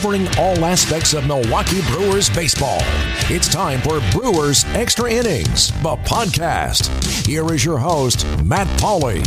[0.00, 2.78] covering all aspects of Milwaukee Brewers baseball.
[3.28, 6.88] It's time for Brewers Extra Innings, the podcast.
[7.26, 9.22] Here is your host, Matt Pauley.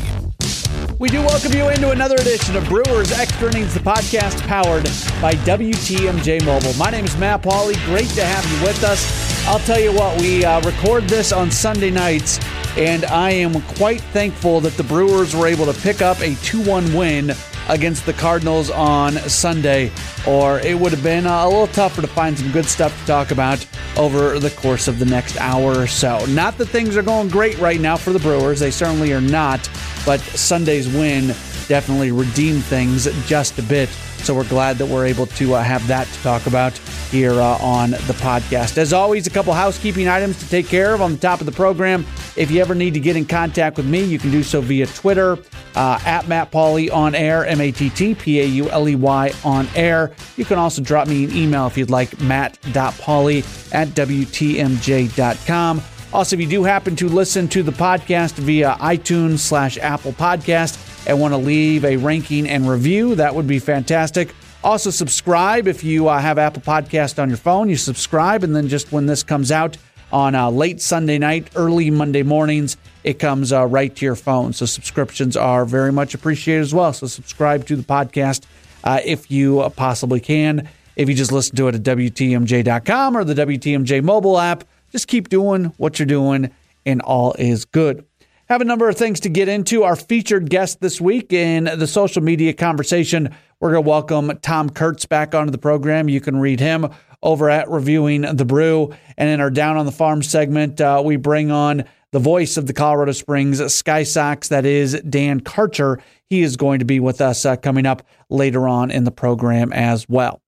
[0.97, 4.85] We do welcome you into another edition of Brewers Extra Innings, the podcast powered
[5.21, 6.73] by WTMJ Mobile.
[6.73, 7.75] My name is Matt Pauley.
[7.85, 9.47] Great to have you with us.
[9.47, 12.39] I'll tell you what, we uh, record this on Sunday nights,
[12.77, 16.63] and I am quite thankful that the Brewers were able to pick up a 2
[16.63, 17.35] 1 win
[17.69, 19.91] against the Cardinals on Sunday,
[20.27, 23.31] or it would have been a little tougher to find some good stuff to talk
[23.31, 23.65] about
[23.97, 26.25] over the course of the next hour or so.
[26.27, 29.69] Not that things are going great right now for the Brewers, they certainly are not,
[30.05, 31.27] but Sunday's win
[31.67, 33.89] definitely redeemed things just a bit.
[34.23, 36.77] So we're glad that we're able to uh, have that to talk about
[37.11, 38.77] here uh, on the podcast.
[38.77, 41.51] As always, a couple housekeeping items to take care of on the top of the
[41.51, 42.05] program.
[42.37, 44.87] If you ever need to get in contact with me, you can do so via
[44.87, 45.37] Twitter
[45.75, 48.95] uh, at Matt Pauley on air, M A T T P A U L E
[48.95, 50.13] Y on air.
[50.37, 55.81] You can also drop me an email if you'd like, matt.pauley at WTMJ.com.
[56.13, 60.92] Also, if you do happen to listen to the podcast via iTunes slash Apple Podcast
[61.05, 64.33] and want to leave a ranking and review, that would be fantastic.
[64.63, 67.69] Also, subscribe if you uh, have Apple Podcast on your phone.
[67.69, 69.77] You subscribe, and then just when this comes out
[70.11, 74.53] on uh, late Sunday night, early Monday mornings, it comes uh, right to your phone.
[74.53, 76.93] So subscriptions are very much appreciated as well.
[76.93, 78.45] So subscribe to the podcast
[78.83, 80.69] uh, if you possibly can.
[80.95, 85.27] If you just listen to it at WTMJ.com or the WTMJ mobile app, just keep
[85.27, 86.51] doing what you're doing,
[86.85, 88.05] and all is good.
[88.49, 89.83] Have a number of things to get into.
[89.83, 94.69] Our featured guest this week in the social media conversation, we're going to welcome Tom
[94.69, 96.09] Kurtz back onto the program.
[96.09, 96.89] You can read him
[97.21, 98.93] over at Reviewing the Brew.
[99.17, 102.67] And in our Down on the Farm segment, uh, we bring on the voice of
[102.67, 106.01] the Colorado Springs Sky Sox, that is Dan Karcher.
[106.29, 109.71] He is going to be with us uh, coming up later on in the program
[109.71, 110.41] as well.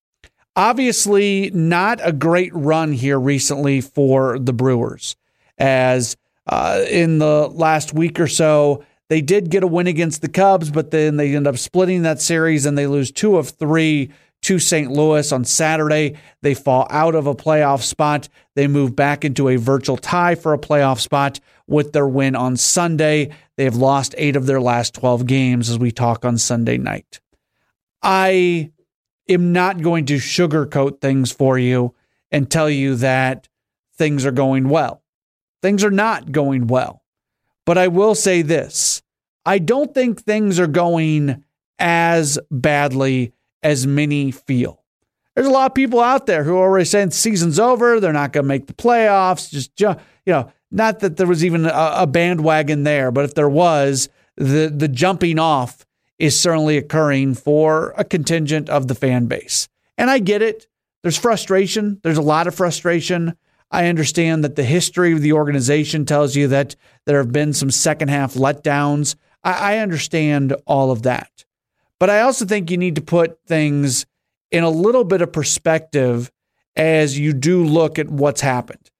[0.54, 5.16] Obviously, not a great run here recently for the Brewers,
[5.56, 10.28] as uh, in the last week or so, they did get a win against the
[10.28, 14.10] Cubs, but then they end up splitting that series and they lose two of three
[14.42, 14.90] to St.
[14.90, 16.16] Louis on Saturday.
[16.42, 18.28] They fall out of a playoff spot.
[18.54, 22.56] They move back into a virtual tie for a playoff spot with their win on
[22.56, 23.30] Sunday.
[23.56, 27.20] They have lost eight of their last 12 games as we talk on Sunday night.
[28.02, 28.70] I
[29.28, 31.94] am not going to sugarcoat things for you
[32.30, 33.48] and tell you that
[33.96, 35.02] things are going well.
[35.62, 37.02] Things are not going well.
[37.64, 39.02] But I will say this
[39.44, 41.44] I don't think things are going
[41.78, 44.82] as badly as many feel.
[45.34, 48.32] There's a lot of people out there who are already saying season's over, they're not
[48.32, 49.50] going to make the playoffs.
[49.50, 49.94] Just, you
[50.26, 54.72] know, not that there was even a, a bandwagon there, but if there was, the,
[54.74, 55.84] the jumping off
[56.18, 59.68] is certainly occurring for a contingent of the fan base.
[59.98, 60.66] And I get it.
[61.02, 62.00] There's frustration.
[62.02, 63.36] There's a lot of frustration.
[63.70, 67.70] I understand that the history of the organization tells you that there have been some
[67.70, 69.16] second half letdowns.
[69.42, 71.44] I, I understand all of that.
[71.98, 74.06] But I also think you need to put things
[74.50, 76.30] in a little bit of perspective
[76.76, 78.90] as you do look at what's happened.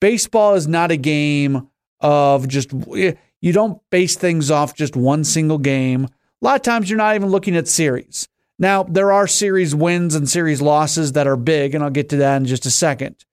[0.00, 1.68] Baseball is not a game
[2.00, 6.04] of just, you don't base things off just one single game.
[6.04, 8.28] A lot of times you're not even looking at series.
[8.58, 12.16] Now, there are series wins and series losses that are big, and I'll get to
[12.16, 13.24] that in just a second.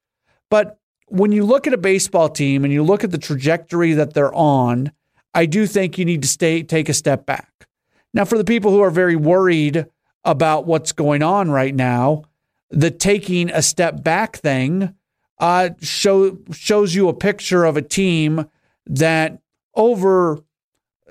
[0.49, 4.13] But when you look at a baseball team and you look at the trajectory that
[4.13, 4.91] they're on,
[5.33, 7.67] I do think you need to stay take a step back.
[8.13, 9.85] Now, for the people who are very worried
[10.23, 12.23] about what's going on right now,
[12.69, 14.93] the taking a step back thing
[15.39, 18.49] uh, show, shows you a picture of a team
[18.87, 19.39] that
[19.75, 20.39] over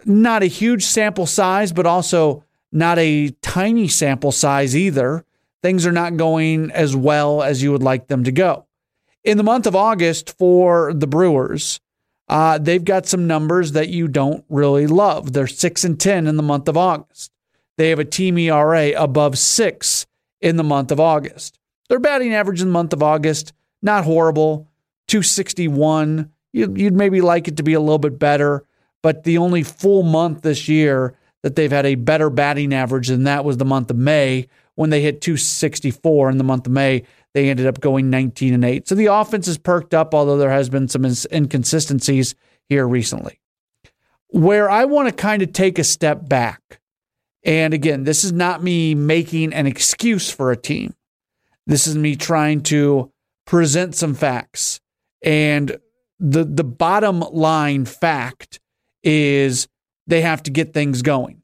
[0.05, 5.25] not a huge sample size, but also not a tiny sample size either.
[5.63, 8.66] Things are not going as well as you would like them to go.
[9.27, 11.81] In the month of August for the Brewers,
[12.29, 15.33] uh, they've got some numbers that you don't really love.
[15.33, 17.31] They're 6 and 10 in the month of August.
[17.77, 20.07] They have a team ERA above 6
[20.41, 21.59] in the month of August.
[21.89, 23.53] Their batting average in the month of August,
[23.83, 24.69] not horrible,
[25.09, 26.31] 261.
[26.53, 28.65] You'd maybe like it to be a little bit better
[29.07, 33.23] but the only full month this year that they've had a better batting average than
[33.23, 37.05] that was the month of May when they hit 264 in the month of May.
[37.37, 38.89] They ended up going 19 and 8.
[38.89, 42.35] So the offense is perked up, although there has been some inconsistencies
[42.67, 43.41] here recently.
[44.29, 46.81] Where I want to kind of take a step back,
[47.45, 50.95] and again, this is not me making an excuse for a team.
[51.67, 53.13] This is me trying to
[53.45, 54.81] present some facts.
[55.23, 55.77] And
[56.19, 58.61] the the bottom line fact
[59.03, 59.69] is
[60.07, 61.43] they have to get things going.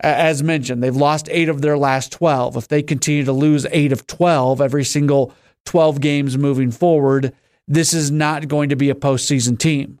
[0.00, 2.56] As mentioned, they've lost eight of their last 12.
[2.56, 5.32] If they continue to lose eight of 12 every single
[5.66, 7.32] 12 games moving forward,
[7.68, 9.98] this is not going to be a postseason team.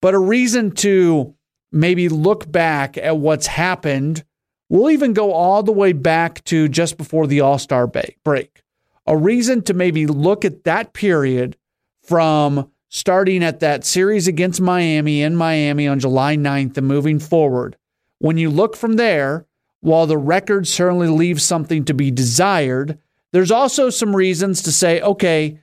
[0.00, 1.34] But a reason to
[1.72, 4.24] maybe look back at what's happened,
[4.68, 8.62] we'll even go all the way back to just before the All Star break.
[9.06, 11.56] A reason to maybe look at that period
[12.02, 17.76] from starting at that series against Miami in Miami on July 9th and moving forward.
[18.18, 19.46] When you look from there,
[19.80, 22.98] while the record certainly leaves something to be desired,
[23.32, 25.60] there's also some reasons to say, okay,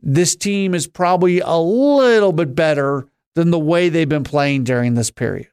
[0.00, 4.94] this team is probably a little bit better than the way they've been playing during
[4.94, 5.48] this period.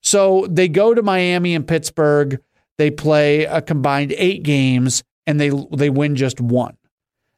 [0.00, 2.40] So they go to Miami and Pittsburgh.
[2.76, 6.76] They play a combined eight games and they they win just one.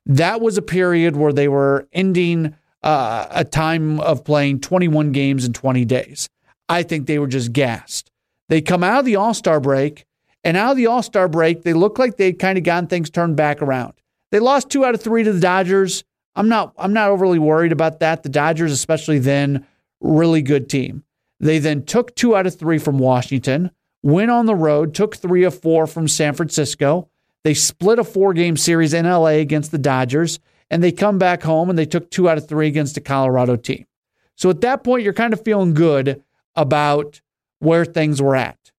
[0.05, 5.45] That was a period where they were ending uh, a time of playing 21 games
[5.45, 6.29] in 20 days.
[6.69, 8.11] I think they were just gassed.
[8.49, 10.07] They come out of the All Star break,
[10.45, 13.11] and out of the All Star break, they look like they'd kind of gotten things
[13.11, 13.95] turned back around.
[14.31, 16.05] They lost two out of three to the Dodgers.
[16.35, 18.23] I'm not I'm not overly worried about that.
[18.23, 19.67] The Dodgers, especially then,
[20.01, 21.05] really good team.
[21.41, 23.71] They then took two out of three from Washington,
[24.03, 27.09] went on the road, took three of four from San Francisco.
[27.45, 30.39] They split a four game series in LA against the Dodgers,
[30.71, 33.57] and they come back home and they took two out of three against a Colorado
[33.57, 33.87] team.
[34.35, 36.23] So at that point, you're kind of feeling good
[36.55, 37.21] about
[37.59, 38.73] where things were at.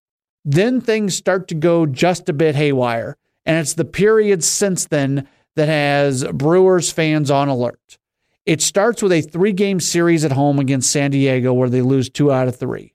[0.46, 3.18] Then things start to go just a bit haywire.
[3.46, 7.98] And it's the period since then that has Brewers fans on alert.
[8.46, 12.10] It starts with a three game series at home against San Diego where they lose
[12.10, 12.94] two out of three.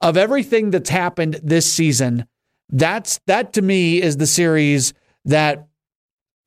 [0.00, 2.26] Of everything that's happened this season,
[2.70, 4.94] that's that to me is the series
[5.26, 5.68] that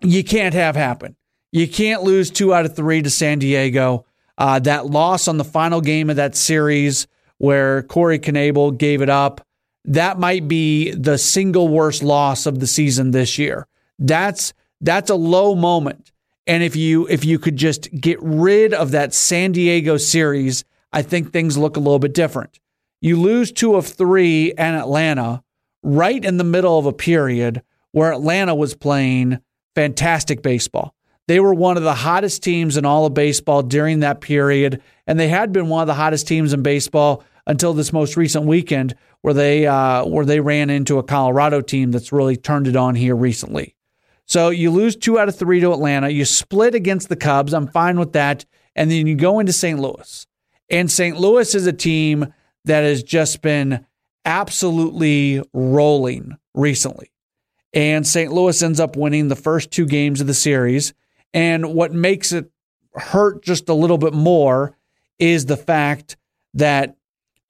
[0.02, 1.16] you can't have happen.
[1.52, 4.06] You can't lose two out of three to San Diego.
[4.38, 7.08] Uh, that loss on the final game of that series
[7.38, 9.42] where Corey Knebel gave it up,
[9.86, 13.68] that might be the single worst loss of the season this year.
[14.00, 16.12] That's that's a low moment.
[16.46, 21.02] And if you if you could just get rid of that San Diego series, I
[21.02, 22.60] think things look a little bit different.
[23.02, 25.44] You lose two of three and Atlanta
[25.84, 27.62] right in the middle of a period
[27.92, 29.40] where Atlanta was playing
[29.76, 30.94] fantastic baseball.
[31.28, 35.20] They were one of the hottest teams in all of baseball during that period, and
[35.20, 38.94] they had been one of the hottest teams in baseball until this most recent weekend,
[39.22, 42.94] where they uh, where they ran into a Colorado team that's really turned it on
[42.94, 43.76] here recently.
[44.26, 46.10] So you lose two out of three to Atlanta.
[46.10, 47.54] You split against the Cubs.
[47.54, 48.46] I'm fine with that.
[48.76, 49.80] And then you go into St.
[49.80, 50.28] Louis.
[50.70, 51.18] And St.
[51.18, 52.34] Louis is a team
[52.66, 53.86] that has just been
[54.26, 57.10] absolutely rolling recently.
[57.74, 58.32] And St.
[58.32, 60.94] Louis ends up winning the first two games of the series.
[61.34, 62.52] And what makes it
[62.96, 64.76] hurt just a little bit more
[65.20, 66.18] is the fact
[66.54, 66.96] that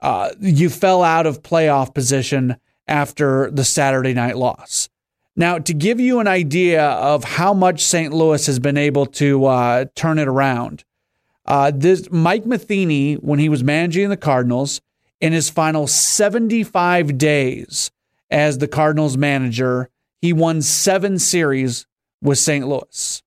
[0.02, 4.90] uh, you fell out of playoff position after the Saturday night loss.
[5.36, 8.12] Now, to give you an idea of how much St.
[8.12, 10.84] Louis has been able to uh, turn it around,
[11.46, 14.82] uh, this Mike Matheny, when he was managing the Cardinals,
[15.22, 17.92] in his final 75 days
[18.30, 19.90] as the Cardinals manager,
[20.22, 21.86] he won seven series
[22.22, 22.68] with St.
[22.68, 23.24] Louis.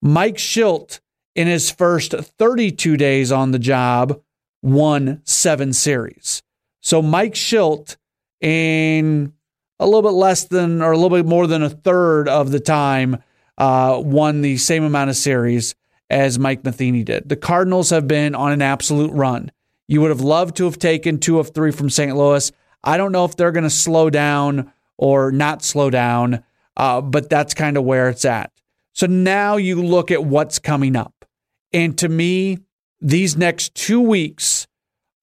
[0.00, 1.00] Mike Shildt,
[1.34, 4.20] in his first 32 days on the job,
[4.62, 6.42] won seven series.
[6.80, 7.96] So Mike Shildt,
[8.40, 9.32] in
[9.78, 12.60] a little bit less than or a little bit more than a third of the
[12.60, 13.22] time
[13.56, 15.74] uh, won the same amount of series
[16.10, 17.28] as Mike Matheny did.
[17.28, 19.50] The Cardinals have been on an absolute run.
[19.88, 22.16] You would have loved to have taken two of three from St.
[22.16, 22.52] Louis.
[22.84, 26.42] I don't know if they're going to slow down or not slow down,
[26.76, 28.52] uh, but that's kind of where it's at.
[28.92, 31.24] So now you look at what's coming up.
[31.72, 32.58] And to me,
[33.00, 34.66] these next two weeks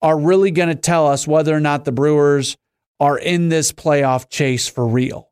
[0.02, 2.56] are really going to tell us whether or not the Brewers
[2.98, 5.30] are in this playoff chase for real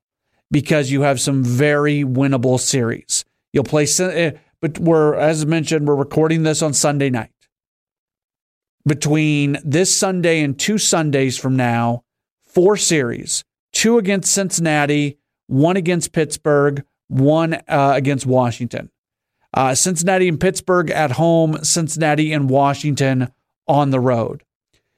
[0.51, 3.25] because you have some very winnable series.
[3.53, 7.31] You'll play, eh, but we're, as mentioned, we're recording this on Sunday night.
[8.87, 12.05] Between this Sunday and two Sundays from now,
[12.45, 18.91] four series two against Cincinnati, one against Pittsburgh, one uh, against Washington.
[19.55, 23.33] Uh, Cincinnati and Pittsburgh at home, Cincinnati and Washington
[23.67, 24.45] on the road.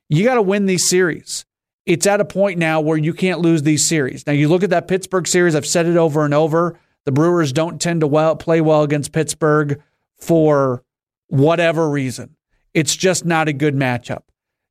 [0.08, 1.44] You got to win these series
[1.90, 4.24] it's at a point now where you can't lose these series.
[4.26, 6.78] Now, you look at that Pittsburgh series, I've said it over and over.
[7.04, 9.82] The Brewers don't tend to well, play well against Pittsburgh
[10.16, 10.84] for
[11.26, 12.36] whatever reason.
[12.74, 14.22] It's just not a good matchup.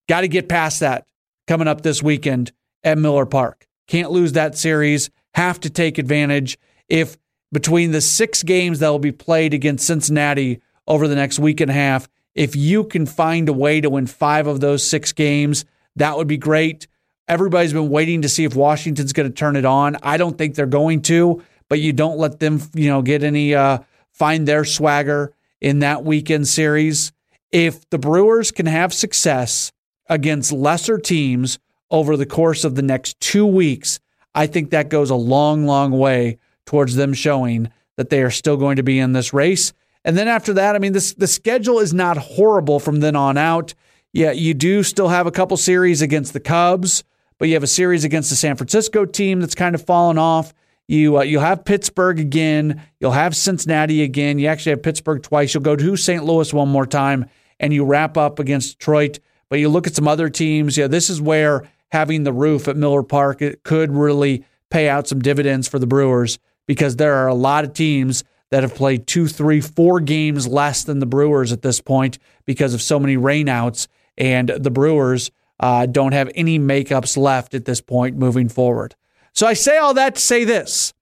[0.07, 1.07] Got to get past that
[1.45, 3.67] coming up this weekend at Miller Park.
[3.88, 5.09] Can't lose that series.
[5.33, 6.57] Have to take advantage.
[6.88, 7.17] If
[7.51, 11.72] between the six games that will be played against Cincinnati over the next week and
[11.72, 15.65] a half, if you can find a way to win five of those six games,
[15.96, 16.88] that would be great
[17.29, 19.98] Everybody's been waiting to see if Washington's going to turn it on.
[20.01, 23.53] I don't think they're going to, but you don't let them, you know, get any
[23.53, 23.79] uh,
[24.12, 27.12] find their swagger in that weekend series.
[27.51, 29.72] If the Brewers can have success
[30.08, 31.60] against lesser teams
[31.91, 34.00] over the course of the next two weeks,
[34.34, 38.57] I think that goes a long, long way towards them showing that they are still
[38.57, 39.73] going to be in this race.
[40.05, 43.38] And then after that, I mean, this the schedule is not horrible from then on
[43.38, 43.73] out.
[44.13, 47.03] Yeah, you do still have a couple series against the Cubs,
[47.39, 50.53] but you have a series against the San Francisco team that's kind of fallen off.
[50.88, 52.83] You uh, you'll have Pittsburgh again.
[52.99, 54.38] You'll have Cincinnati again.
[54.38, 55.55] You actually have Pittsburgh twice.
[55.55, 56.23] You'll go to St.
[56.23, 57.25] Louis one more time,
[57.59, 59.17] and you wrap up against Detroit.
[59.49, 60.77] But you look at some other teams.
[60.77, 65.07] Yeah, this is where having the roof at Miller Park it could really pay out
[65.07, 66.38] some dividends for the Brewers
[66.69, 70.83] because there are a lot of teams that have played two, three, four games less
[70.83, 73.88] than the Brewers at this point because of so many rainouts,
[74.19, 78.93] and the Brewers uh, don't have any makeups left at this point moving forward.
[79.33, 80.93] So I say all that to say this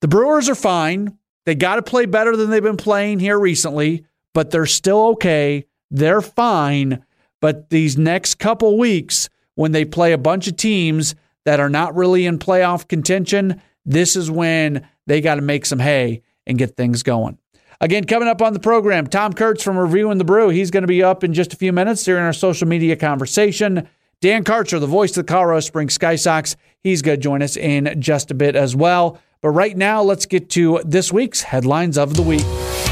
[0.00, 1.16] the Brewers are fine.
[1.46, 5.66] They got to play better than they've been playing here recently, but they're still okay.
[5.88, 7.04] They're fine.
[7.40, 11.14] But these next couple weeks, when they play a bunch of teams
[11.44, 15.78] that are not really in playoff contention, this is when they got to make some
[15.78, 17.38] hay and get things going.
[17.80, 20.50] Again, coming up on the program, Tom Kurtz from Reviewing the Brew.
[20.50, 23.88] He's going to be up in just a few minutes during our social media conversation.
[24.20, 27.56] Dan Karcher, the voice of the Colorado Springs Sky Sox, he's going to join us
[27.56, 29.18] in just a bit as well.
[29.40, 32.44] But right now, let's get to this week's headlines of the week.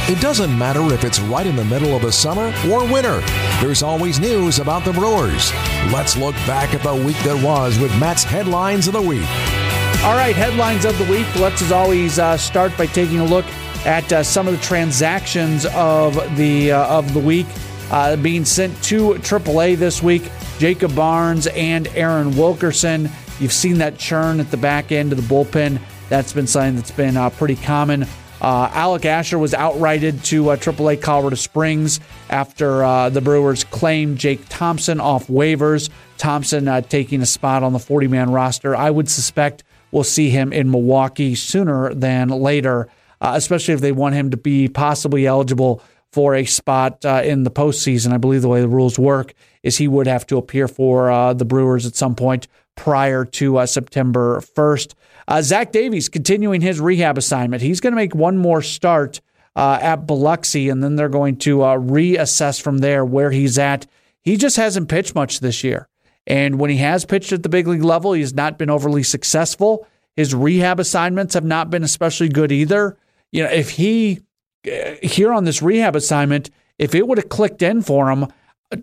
[0.09, 3.21] It doesn't matter if it's right in the middle of the summer or winter.
[3.61, 5.52] There's always news about the Brewers.
[5.93, 9.69] Let's look back at the week that was with Matt's headlines of the week.
[10.02, 11.26] All right, headlines of the week.
[11.37, 13.44] Let's, as always, uh, start by taking a look
[13.85, 17.47] at uh, some of the transactions of the uh, of the week
[17.90, 20.23] uh, being sent to AAA this week.
[20.59, 23.11] Jacob Barnes and Aaron Wilkerson.
[23.40, 25.78] You've seen that churn at the back end of the bullpen.
[26.09, 28.04] That's been something that's been uh, pretty common.
[28.40, 34.99] Uh, Alec Asher was outrighted to AAA Colorado Springs after the Brewers claimed Jake Thompson
[34.99, 35.90] off waivers.
[36.16, 38.75] Thompson taking a spot on the 40 man roster.
[38.75, 42.88] I would suspect we'll see him in Milwaukee sooner than later,
[43.20, 45.82] uh, especially if they want him to be possibly eligible
[46.12, 48.12] for a spot uh, in the postseason.
[48.12, 51.32] I believe the way the rules work is he would have to appear for uh,
[51.35, 54.94] the Brewers at some point prior to uh, September 1st.
[55.28, 57.62] Uh, Zach Davies continuing his rehab assignment.
[57.62, 59.20] He's going to make one more start
[59.54, 63.87] uh, at Biloxi, and then they're going to reassess from there where he's at.
[64.23, 65.89] He just hasn't pitched much this year.
[66.26, 69.02] And when he has pitched at the big league level, he has not been overly
[69.02, 69.86] successful.
[70.16, 72.96] His rehab assignments have not been especially good either.
[73.32, 74.20] You know, if he
[74.66, 78.26] uh, here on this rehab assignment, if it would have clicked in for him,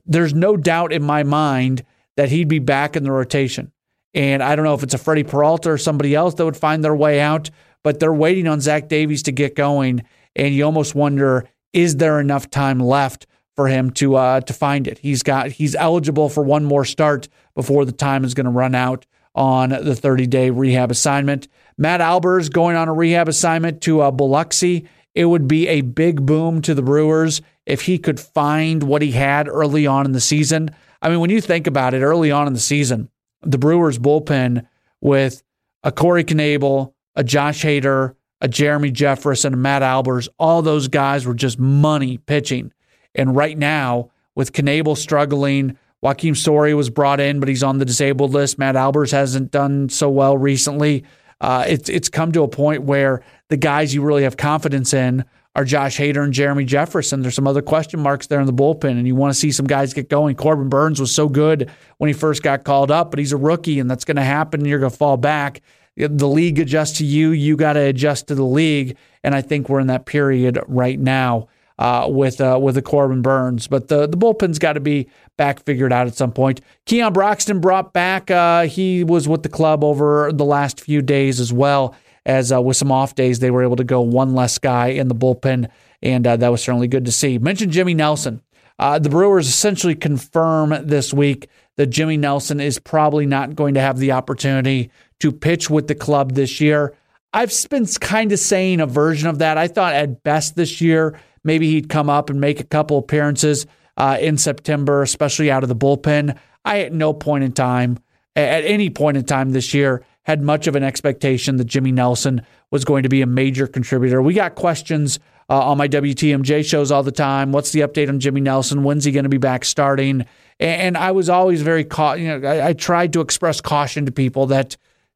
[0.06, 1.84] there's no doubt in my mind
[2.16, 3.72] that he'd be back in the rotation.
[4.14, 6.84] And I don't know if it's a Freddy Peralta or somebody else that would find
[6.84, 7.50] their way out,
[7.84, 10.04] but they're waiting on Zach Davies to get going.
[10.36, 13.28] And you almost wonder, is there enough time left
[13.58, 15.00] for him to uh, to find it.
[15.00, 18.74] He's got he's eligible for one more start before the time is going to run
[18.74, 21.50] out on the 30 day rehab assignment.
[21.78, 24.88] Matt Albers going on a rehab assignment to uh, Biloxi.
[25.14, 29.12] It would be a big boom to the Brewers if he could find what he
[29.12, 30.70] had early on in the season.
[31.02, 33.10] I mean, when you think about it, early on in the season,
[33.42, 34.66] the Brewers bullpen
[35.02, 35.44] with
[35.84, 41.26] a Corey Knebel, a Josh Hader, a Jeremy Jeffress, a Matt Albers, all those guys
[41.26, 42.72] were just money pitching.
[43.18, 47.86] And right now, with Knebel struggling, Joakim Soria was brought in, but he's on the
[47.86, 48.60] disabled list.
[48.60, 51.04] Matt Albers hasn't done so well recently.
[51.42, 55.26] Uh, it's it's come to a point where the guys you really have confidence in
[55.56, 57.20] are Josh Hader and Jeremy Jeffress.
[57.20, 59.66] There's some other question marks there in the bullpen, and you want to see some
[59.66, 60.36] guys get going.
[60.36, 63.80] Corbin Burnes was so good when he first got called up, but he's a rookie,
[63.80, 64.62] and that's going to happen.
[64.62, 65.62] And you're going to fall back.
[65.96, 67.32] The league adjusts to you.
[67.32, 71.00] You got to adjust to the league, and I think we're in that period right
[71.00, 71.48] now
[71.80, 73.68] uh, with uh, with the Corbin Burnes.
[73.68, 76.62] But the the bullpen's got to be back figured out at some point.
[76.86, 78.32] Keon Broxton brought back.
[78.32, 82.62] Uh, he was with the club over the last few days as well as uh,
[82.62, 85.70] with some off days they were able to go one less guy in the bullpen,
[86.02, 87.38] and uh, that was certainly good to see.
[87.38, 88.42] Mentioned Jimmy Nelson.
[88.80, 93.82] Uh, the Brewers essentially confirm this week that Jimmy Nelson is probably not going to
[93.82, 96.96] have the opportunity to pitch with the club this year.
[97.34, 99.58] I've been kind of saying a version of that.
[99.58, 103.66] I thought at best this year Maybe he'd come up and make a couple appearances
[103.96, 106.38] uh, in September, especially out of the bullpen.
[106.66, 108.00] I, at no point in time,
[108.36, 112.42] at any point in time this year, had much of an expectation that Jimmy Nelson
[112.70, 114.22] was going to be a major contributor.
[114.22, 117.54] We got questions uh, on my WTMJ shows all the time.
[117.54, 118.84] What's the update on Jimmy Nelson?
[118.84, 120.26] When's he going to be back starting?
[120.60, 122.20] And, I was always very caught.
[122.20, 124.76] You know, I, I tried to express caution to people that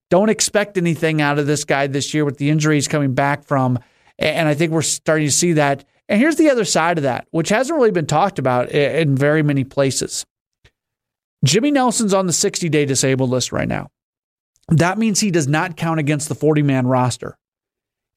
[0.10, 3.80] don't expect anything out of this guy this year with the injuries coming back from.
[4.18, 5.84] And I think we're starting to see that.
[6.10, 9.44] And here's the other side of that, which hasn't really been talked about in very
[9.44, 10.26] many places.
[11.44, 13.90] Jimmy Nelson's on the 60 day disabled list right now.
[14.68, 17.38] That means he does not count against the 40 man roster.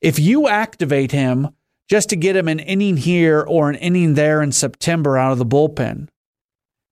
[0.00, 1.50] If you activate him
[1.88, 5.38] just to get him an inning here or an inning there in September out of
[5.38, 6.09] the bullpen,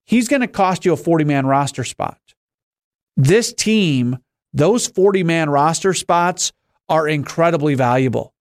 [0.05, 2.19] he's going to cost you a 40 man roster spot.
[3.17, 4.19] This team,
[4.53, 6.53] those 40 man roster spots
[6.89, 8.32] are incredibly valuable.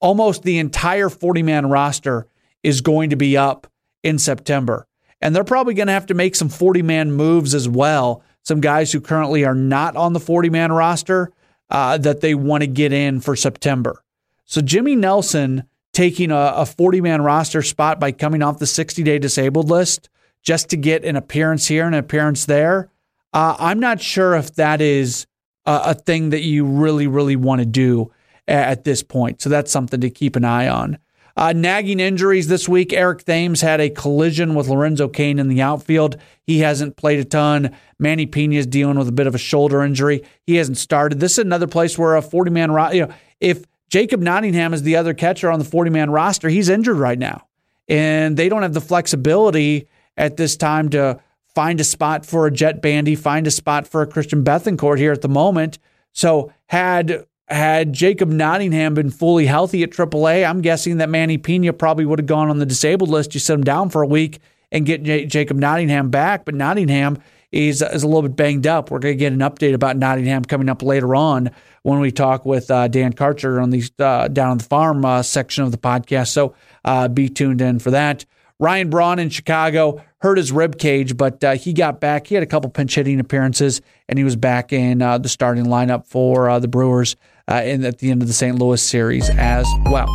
[0.00, 2.26] Almost the entire 40 man roster
[2.62, 3.66] is going to be up
[4.02, 4.86] in September.
[5.20, 8.22] And they're probably going to have to make some 40 man moves as well.
[8.42, 11.32] Some guys who currently are not on the 40 man roster
[11.70, 14.02] uh, that they want to get in for September.
[14.44, 19.18] So Jimmy Nelson taking a 40 man roster spot by coming off the 60 day
[19.18, 20.08] disabled list
[20.42, 22.90] just to get an appearance here and an appearance there.
[23.32, 25.26] Uh, I'm not sure if that is
[25.66, 28.12] a, a thing that you really, really want to do
[28.48, 29.40] at this point.
[29.42, 30.98] So that's something to keep an eye on.
[31.36, 32.92] Uh, nagging injuries this week.
[32.92, 36.16] Eric Thames had a collision with Lorenzo Cain in the outfield.
[36.42, 37.76] He hasn't played a ton.
[37.96, 40.24] Manny Piña is dealing with a bit of a shoulder injury.
[40.42, 41.20] He hasn't started.
[41.20, 44.82] This is another place where a 40 man, ro- you know, if Jacob Nottingham is
[44.82, 47.46] the other catcher on the 40 man roster, he's injured right now.
[47.86, 49.86] And they don't have the flexibility
[50.16, 51.20] at this time to
[51.54, 55.12] find a spot for a Jett Bandy, find a spot for a Christian Bethancourt here
[55.12, 55.78] at the moment.
[56.12, 61.76] So had had Jacob Nottingham been fully healthy at AAA, I'm guessing that Manny Piña
[61.76, 63.34] probably would have gone on the disabled list.
[63.34, 64.40] You set him down for a week
[64.70, 67.18] and get J- Jacob Nottingham back, but Nottingham
[67.50, 68.90] is, is a little bit banged up.
[68.90, 71.50] We're going to get an update about Nottingham coming up later on
[71.82, 75.22] when we talk with uh, Dan Karcher on the uh, down on the farm uh,
[75.22, 76.28] section of the podcast.
[76.28, 78.26] So uh, be tuned in for that.
[78.60, 82.26] Ryan Braun in Chicago hurt his rib cage, but uh, he got back.
[82.26, 85.66] He had a couple pinch hitting appearances, and he was back in uh, the starting
[85.66, 87.16] lineup for the Brewers
[87.48, 88.58] uh, in, at the end of the St.
[88.58, 90.06] Louis series as well.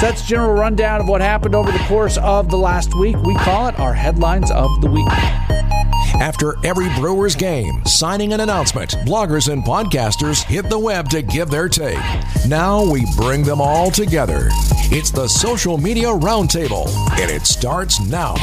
[0.00, 3.16] So that's general rundown of what happened over the course of the last week.
[3.22, 5.08] We call it our headlines of the week.
[6.20, 11.48] After every Brewers game, signing an announcement, bloggers and podcasters hit the web to give
[11.48, 11.98] their take.
[12.46, 14.48] Now we bring them all together.
[14.92, 18.34] It's the Social Media Roundtable, and it starts now.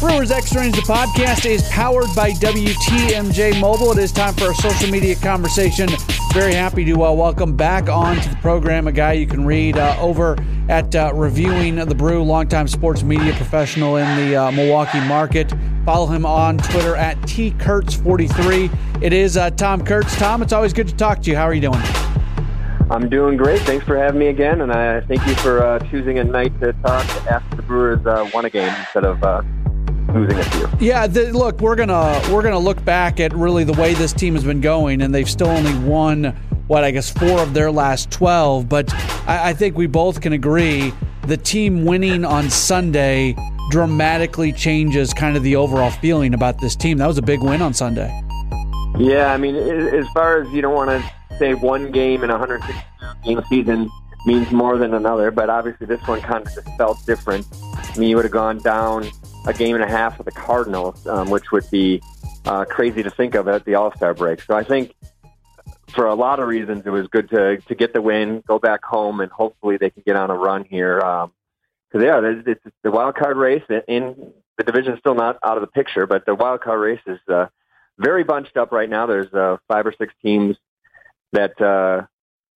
[0.00, 3.92] Brewers Extra Innings, the podcast, is powered by WTMJ Mobile.
[3.92, 5.88] It is time for a social media conversation.
[6.34, 9.96] Very happy to uh, welcome back onto the program a guy you can read uh,
[9.98, 10.36] over
[10.68, 15.50] at uh, Reviewing the Brew, longtime sports media professional in the uh, Milwaukee market.
[15.86, 19.02] Follow him on Twitter at tkurtz43.
[19.02, 20.14] It is uh, Tom Kurtz.
[20.16, 21.36] Tom, it's always good to talk to you.
[21.36, 21.80] How are you doing?
[22.90, 23.60] I'm doing great.
[23.62, 26.74] Thanks for having me again, and I thank you for uh, choosing a night to
[26.74, 29.24] talk after the Brewers won a game instead of
[30.20, 30.68] losing a few.
[30.86, 34.34] Yeah, the, look, we're gonna we're gonna look back at really the way this team
[34.34, 38.10] has been going, and they've still only won what I guess four of their last
[38.10, 38.68] twelve.
[38.68, 38.92] But
[39.28, 40.92] I, I think we both can agree
[41.26, 43.36] the team winning on Sunday
[43.70, 46.98] dramatically changes kind of the overall feeling about this team.
[46.98, 48.22] That was a big win on Sunday.
[48.98, 52.38] Yeah, I mean, as far as you don't want to say one game in a
[52.38, 53.90] 162 game season
[54.26, 57.46] means more than another, but obviously this one kind of just felt different.
[57.74, 59.10] I mean, you would have gone down
[59.46, 62.02] a game and a half with the Cardinals, um, which would be
[62.44, 64.40] uh, crazy to think of at the All Star break.
[64.42, 64.94] So I think
[65.94, 68.84] for a lot of reasons, it was good to to get the win, go back
[68.84, 70.96] home, and hopefully they can get on a run here.
[70.96, 71.30] Because
[71.94, 75.56] um, yeah, it's, it's the wild card race in the division is still not out
[75.56, 77.46] of the picture, but the wild card race is uh,
[77.98, 79.06] very bunched up right now.
[79.06, 80.56] There's uh, five or six teams
[81.32, 82.06] that uh,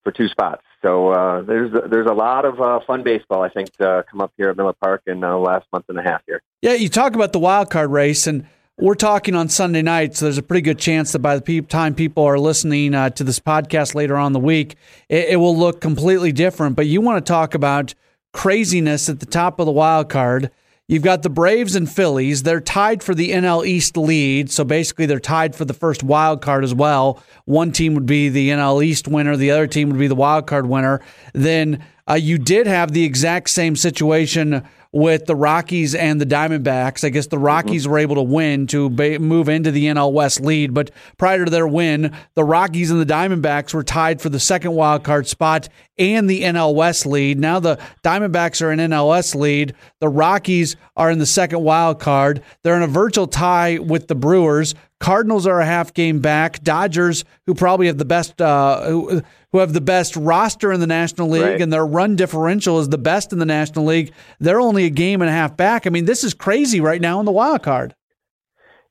[0.02, 0.64] for two spots.
[0.82, 4.32] So uh, there's there's a lot of uh, fun baseball, I think, to come up
[4.36, 6.42] here at Miller Park in the uh, last month and a half here.
[6.62, 8.46] Yeah, you talk about the wild card race, and
[8.78, 11.94] we're talking on Sunday night, so there's a pretty good chance that by the time
[11.94, 14.76] people are listening uh, to this podcast later on the week,
[15.10, 16.76] it, it will look completely different.
[16.76, 17.94] But you want to talk about
[18.32, 20.50] craziness at the top of the wild card.
[20.90, 22.42] You've got the Braves and Phillies.
[22.42, 24.50] They're tied for the NL East lead.
[24.50, 27.22] So basically, they're tied for the first wild card as well.
[27.44, 30.48] One team would be the NL East winner, the other team would be the wild
[30.48, 31.00] card winner.
[31.32, 37.04] Then uh, you did have the exact same situation with the Rockies and the Diamondbacks.
[37.04, 37.92] I guess the Rockies mm-hmm.
[37.92, 41.50] were able to win to ba- move into the NL West lead, but prior to
[41.50, 45.68] their win, the Rockies and the Diamondbacks were tied for the second wild card spot
[45.98, 47.38] and the NL West lead.
[47.38, 49.74] Now the Diamondbacks are in NL West lead.
[50.00, 52.42] The Rockies are in the second wild card.
[52.62, 54.74] They're in a virtual tie with the Brewers.
[54.98, 56.62] Cardinals are a half game back.
[56.62, 60.86] Dodgers, who probably have the best, uh, who, who have the best roster in the
[60.86, 61.60] National League, right.
[61.60, 64.12] and their run differential is the best in the National League.
[64.38, 65.86] They're only a game and a half back.
[65.86, 67.94] I mean, this is crazy right now in the wild card.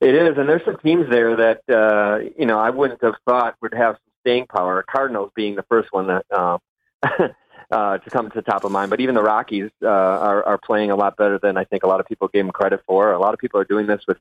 [0.00, 3.56] It is, and there's some teams there that uh, you know I wouldn't have thought
[3.60, 4.82] would have some staying power.
[4.82, 6.58] Cardinals being the first one that uh,
[7.70, 10.58] uh, to come to the top of mind, but even the Rockies uh, are, are
[10.58, 13.12] playing a lot better than I think a lot of people gave them credit for.
[13.12, 14.16] A lot of people are doing this with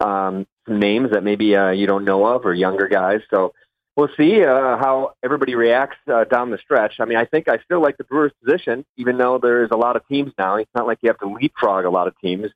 [0.00, 3.20] um, names that maybe uh, you don't know of or younger guys.
[3.30, 3.54] So
[3.98, 7.00] we'll see uh, how everybody reacts uh, down the stretch.
[7.00, 9.96] I mean, I think I still like the Brewers' position, even though there's a lot
[9.96, 10.54] of teams now.
[10.54, 12.46] It's not like you have to leapfrog a lot of teams.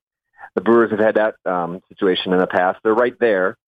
[0.54, 2.78] The Brewers have had that um, situation in the past.
[2.84, 3.58] They're right there,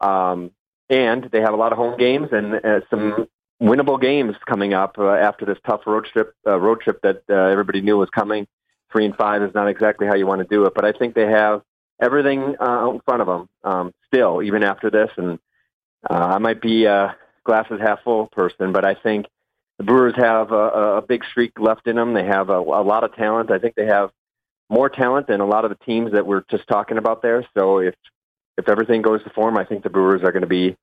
[0.00, 0.50] um,
[0.88, 3.28] and they have a lot of home games and uh, some
[3.60, 6.34] winnable games coming up uh, after this tough road trip.
[6.46, 8.46] Uh, road trip that uh, everybody knew was coming.
[8.92, 11.14] Three and five is not exactly how you want to do it, but I think
[11.14, 11.62] they have
[12.00, 15.38] everything uh, in front of them um, still, even after this, and
[16.08, 19.26] I might be a glasses half full person, but I think
[19.78, 22.14] the Brewers have a, a big streak left in them.
[22.14, 23.50] They have a, a lot of talent.
[23.50, 24.10] I think they have
[24.68, 27.46] more talent than a lot of the teams that we're just talking about there.
[27.56, 27.94] So if
[28.56, 30.76] if everything goes to form, I think the Brewers are going to be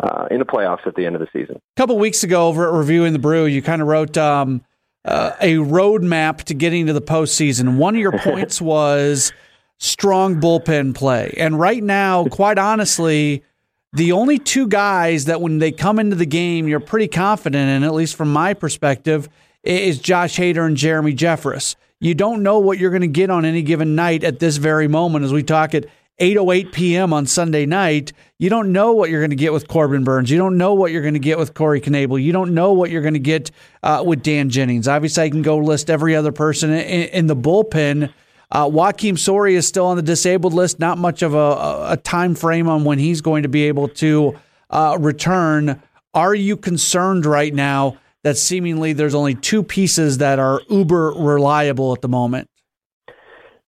[0.00, 1.56] uh, in the playoffs at the end of the season.
[1.56, 4.64] A couple weeks ago, over at reviewing the Brew, you kind of wrote um,
[5.04, 7.76] uh, a roadmap to getting to the postseason.
[7.76, 9.32] One of your points was
[9.78, 13.44] strong bullpen play, and right now, quite honestly
[13.92, 17.82] the only two guys that when they come into the game you're pretty confident in,
[17.82, 19.28] at least from my perspective,
[19.62, 21.76] is Josh Hader and Jeremy Jeffress.
[22.00, 24.88] You don't know what you're going to get on any given night at this very
[24.88, 25.86] moment as we talk at
[26.20, 27.12] 8:08 p.m.
[27.12, 28.12] on Sunday night.
[28.38, 30.30] You don't know what you're going to get with Corbin Burnes.
[30.30, 32.22] You don't know what you're going to get with Corey Knebel.
[32.22, 33.50] You don't know what you're going to get
[33.82, 34.88] uh, with Dan Jennings.
[34.88, 38.12] Obviously, I can go list every other person in, in the bullpen
[38.52, 40.78] uh, Joakim Soria is still on the disabled list.
[40.78, 44.38] Not much of a, a time frame on when he's going to be able to
[44.68, 45.82] uh, return.
[46.12, 51.94] Are you concerned right now that seemingly there's only two pieces that are uber reliable
[51.94, 52.48] at the moment?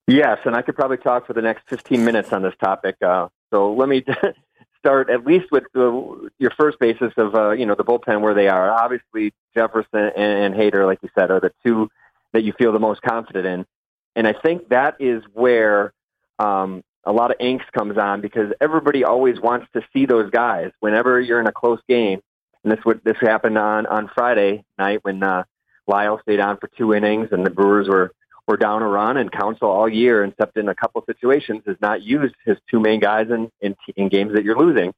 [0.08, 2.96] Yes, and I could probably talk for the next 15 minutes on this topic.
[3.00, 4.04] Uh, so let me
[4.80, 8.34] start at least with the, your first basis of uh, you know the bullpen where
[8.34, 8.68] they are.
[8.68, 11.88] Obviously, Jeffress and, and Hader, like you said, are the two
[12.32, 13.66] that you feel the most confident in.
[14.14, 15.92] And I think that is where
[16.38, 20.70] um, a lot of angst comes on because everybody always wants to see those guys
[20.80, 22.20] whenever you're in a close game.
[22.62, 25.44] And this would this happened on on Friday night when uh,
[25.86, 28.12] Lyle stayed on for two innings and the Brewers were
[28.46, 29.16] were down a run.
[29.16, 33.00] And Counsell all year, except in a couple situations, has not used his two main
[33.00, 34.92] guys in in, in games that you're losing.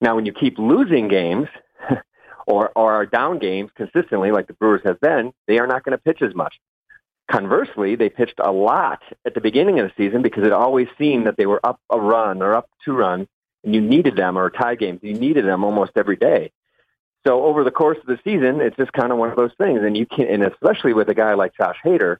[0.00, 1.48] Now, when you keep losing games.
[2.48, 5.92] or, or are down games consistently, like the Brewers have been, they are not going
[5.92, 6.54] to pitch as much.
[7.30, 11.26] Conversely, they pitched a lot at the beginning of the season because it always seemed
[11.26, 13.26] that they were up a run or up two runs,
[13.64, 16.52] and you needed them, or tie games, you needed them almost every day.
[17.26, 19.80] So over the course of the season, it's just kind of one of those things,
[19.82, 22.16] and you can, and especially with a guy like Josh Hader,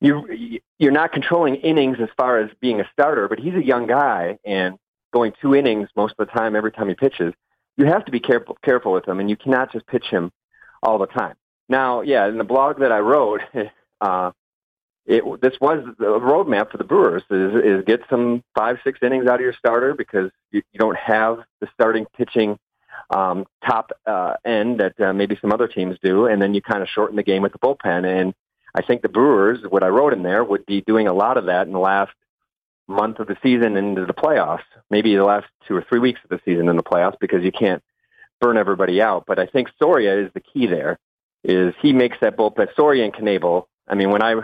[0.00, 3.86] you you're not controlling innings as far as being a starter, but he's a young
[3.86, 4.78] guy and
[5.12, 7.32] going two innings most of the time every time he pitches.
[7.76, 10.32] You have to be careful careful with him, and you cannot just pitch him
[10.82, 11.36] all the time.
[11.68, 13.42] Now, yeah, in the blog that I wrote,
[14.00, 14.30] uh,
[15.06, 19.26] it, this was the roadmap for the Brewers is, is get some five, six innings
[19.26, 22.58] out of your starter because you, you don't have the starting pitching
[23.10, 26.82] um, top uh, end that uh, maybe some other teams do, and then you kind
[26.82, 28.04] of shorten the game with the bullpen.
[28.04, 28.34] And
[28.74, 31.46] I think the Brewers, what I wrote in there, would be doing a lot of
[31.46, 32.12] that in the last
[32.88, 36.30] month of the season into the playoffs, maybe the last two or three weeks of
[36.30, 37.82] the season in the playoffs, because you can't
[38.40, 39.24] burn everybody out.
[39.26, 40.98] But I think Soria is the key there.
[41.44, 44.34] Is he makes that bullpen Soria and Knebel I mean, when I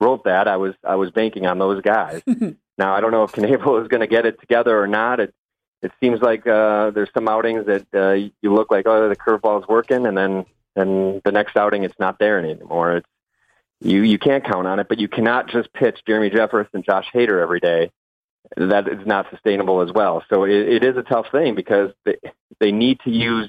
[0.00, 2.22] wrote that, I was I was banking on those guys.
[2.78, 5.20] now I don't know if Knebel is going to get it together or not.
[5.20, 5.34] It
[5.82, 9.62] it seems like uh, there's some outings that uh, you look like oh the curveball
[9.62, 10.44] is working, and then
[10.76, 12.96] and the next outing it's not there anymore.
[12.96, 13.08] It's
[13.80, 17.06] you you can't count on it, but you cannot just pitch Jeremy Jeffress and Josh
[17.14, 17.90] Hader every day.
[18.56, 20.24] That is not sustainable as well.
[20.32, 22.16] So it, it is a tough thing because they,
[22.58, 23.48] they need to use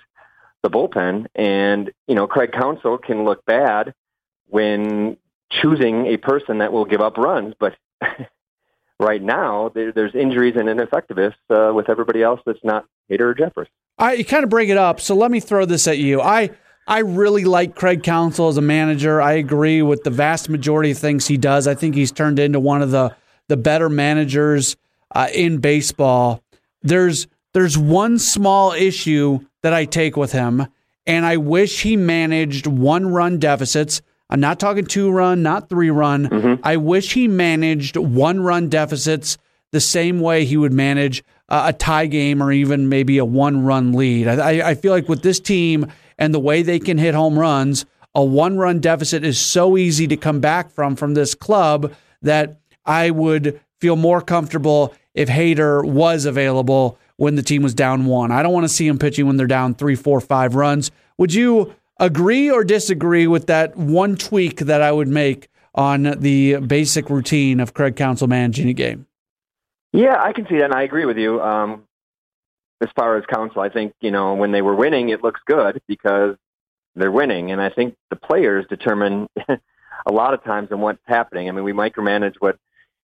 [0.63, 3.93] the bullpen, and you know Craig Counsell can look bad
[4.51, 5.17] when
[5.49, 7.55] choosing a person that will give up runs.
[7.59, 7.75] But
[8.99, 13.35] right now, there, there's injuries and ineffectiveness uh, with everybody else that's not Hader or
[13.35, 13.67] Jeffress.
[13.97, 16.21] I you kind of bring it up, so let me throw this at you.
[16.21, 16.51] I
[16.87, 19.21] I really like Craig Counsell as a manager.
[19.21, 21.67] I agree with the vast majority of things he does.
[21.67, 23.15] I think he's turned into one of the
[23.47, 24.75] the better managers
[25.13, 26.43] uh, in baseball.
[26.81, 30.67] There's there's one small issue that I take with him,
[31.05, 34.01] and I wish he managed one run deficits.
[34.31, 36.29] I'm not talking two run, not three run.
[36.29, 36.61] Mm-hmm.
[36.63, 39.37] I wish he managed one run deficits
[39.71, 43.65] the same way he would manage uh, a tie game or even maybe a one
[43.65, 44.27] run lead.
[44.27, 47.85] I, I feel like with this team and the way they can hit home runs,
[48.15, 52.59] a one run deficit is so easy to come back from from this club that
[52.85, 58.31] I would feel more comfortable if Hader was available when the team was down one.
[58.31, 60.89] I don't want to see him pitching when they're down three, four, five runs.
[61.17, 66.57] Would you agree or disagree with that one tweak that I would make on the
[66.57, 69.05] basic routine of Craig Counsell managing a game?
[69.93, 71.41] Yeah, I can see that, and I agree with you.
[71.41, 71.83] Um,
[72.81, 75.81] as far as Counsell, I think you know when they were winning, it looks good
[75.87, 76.35] because
[76.95, 81.47] they're winning, and I think the players determine a lot of times on what's happening.
[81.47, 82.57] I mean, we micromanage what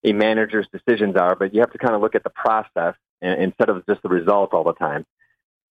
[0.03, 3.69] a manager's decisions are, but you have to kind of look at the process instead
[3.69, 5.05] of just the result all the time.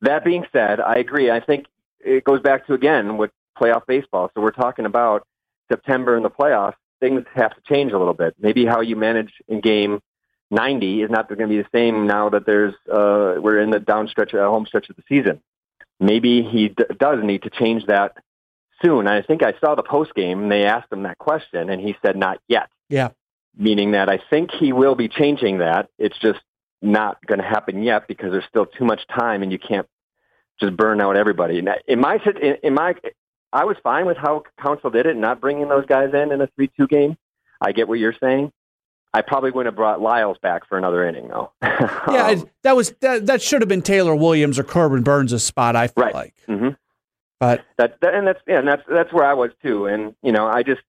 [0.03, 1.31] That being said, I agree.
[1.31, 1.67] I think
[2.07, 4.31] it goes back to again with playoff baseball.
[4.35, 5.27] So we're talking about
[5.71, 6.75] September in the playoffs.
[7.01, 8.35] Things have to change a little bit.
[8.39, 10.01] Maybe how you manage in game
[10.51, 13.81] 90 is not going to be the same now that there's uh, we're in the
[13.81, 15.41] down stretch, uh, home stretch of the season.
[15.99, 18.17] Maybe he d- does need to change that
[18.83, 19.07] soon.
[19.07, 21.97] I think I saw the post game and they asked him that question and he
[22.05, 22.69] said not yet.
[22.89, 23.11] Yeah.
[23.57, 25.89] Meaning that I think he will be changing that.
[25.99, 26.41] It's just
[26.83, 29.89] not going to happen yet because there's still too much time and you can't
[30.61, 31.63] just burn out everybody.
[31.87, 32.19] In my
[32.63, 32.95] in my
[33.53, 36.47] I was fine with how Counsell did it, not bringing those guys in in a
[36.49, 37.17] three-two game.
[37.61, 38.53] I get what you're saying.
[39.15, 41.51] I probably wouldn't have brought Lyles back for another inning, though.
[41.63, 45.75] yeah, um, that was that, that should have been Taylor Williams or Corbin Burnes' spot.
[45.75, 46.15] I feel right.
[46.15, 46.71] like, mm-hmm.
[47.41, 49.87] but that, that and that's yeah, and that's that's where I was too.
[49.87, 50.83] And you know, I just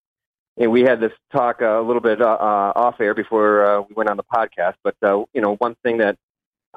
[0.57, 3.81] and we had this talk uh, a little bit uh, uh, off air before uh,
[3.81, 4.73] we went on the podcast.
[4.83, 6.17] But uh, you know, one thing that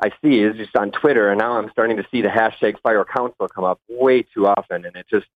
[0.02, 3.04] I see is just on Twitter, and now I'm starting to see the hashtag Fire
[3.04, 5.26] Counsell come up way too often, and it just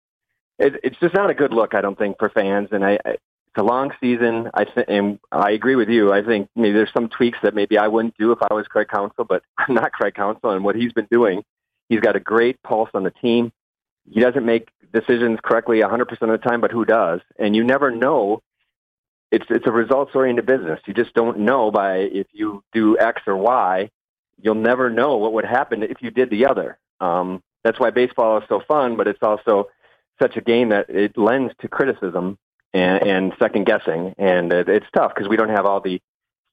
[0.58, 1.74] it, it's just not a good look.
[1.74, 3.16] I don't think for fans, and I, I
[3.56, 4.50] it's a long season.
[4.52, 6.12] I th- and I agree with you.
[6.12, 8.88] I think maybe there's some tweaks that maybe I wouldn't do if I was Craig
[8.88, 11.44] Counsell, but I'm not Craig Counsell, and what he's been doing,
[11.88, 13.52] he's got a great pulse on the team.
[14.10, 17.20] He doesn't make decisions correctly 100% of the time, but who does?
[17.38, 18.42] And you never know.
[19.30, 20.80] It's it's a results oriented business.
[20.86, 23.90] You just don't know by if you do X or Y,
[24.40, 26.78] you'll never know what would happen if you did the other.
[27.00, 29.68] Um, that's why baseball is so fun, but it's also
[30.20, 32.38] such a game that it lends to criticism
[32.72, 36.00] and, and second guessing, and it, it's tough because we don't have all the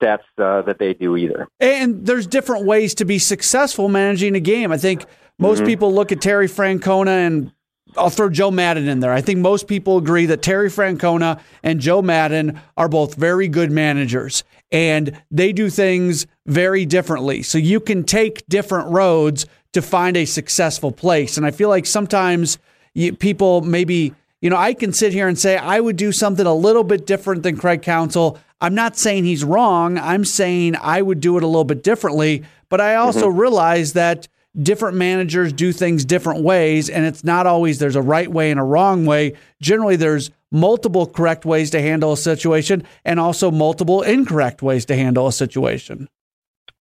[0.02, 1.48] stats uh, that they do either.
[1.60, 4.72] And there's different ways to be successful managing a game.
[4.72, 5.06] I think
[5.38, 5.68] most mm-hmm.
[5.68, 7.52] people look at Terry Francona and
[7.98, 9.12] I'll throw Joe Maddon in there.
[9.12, 13.72] I think most people agree that Terry Francona and Joe Maddon are both very good
[13.72, 17.44] managers and they do things very differently.
[17.44, 21.38] So you can take different roads to find a successful place.
[21.38, 22.58] And I feel like sometimes
[22.94, 26.48] you, people maybe you know, I can sit here and say I would do something
[26.48, 28.40] a little bit different than Craig Counsell.
[28.60, 30.00] I'm not saying he's wrong.
[30.00, 32.44] I'm saying I would do it a little bit differently.
[32.68, 33.40] But I also mm-hmm.
[33.40, 34.28] realize that
[34.60, 38.60] different managers do things different ways, and it's not always there's a right way and
[38.60, 39.34] a wrong way.
[39.62, 44.96] Generally, there's multiple correct ways to handle a situation and also multiple incorrect ways to
[44.96, 46.10] handle a situation.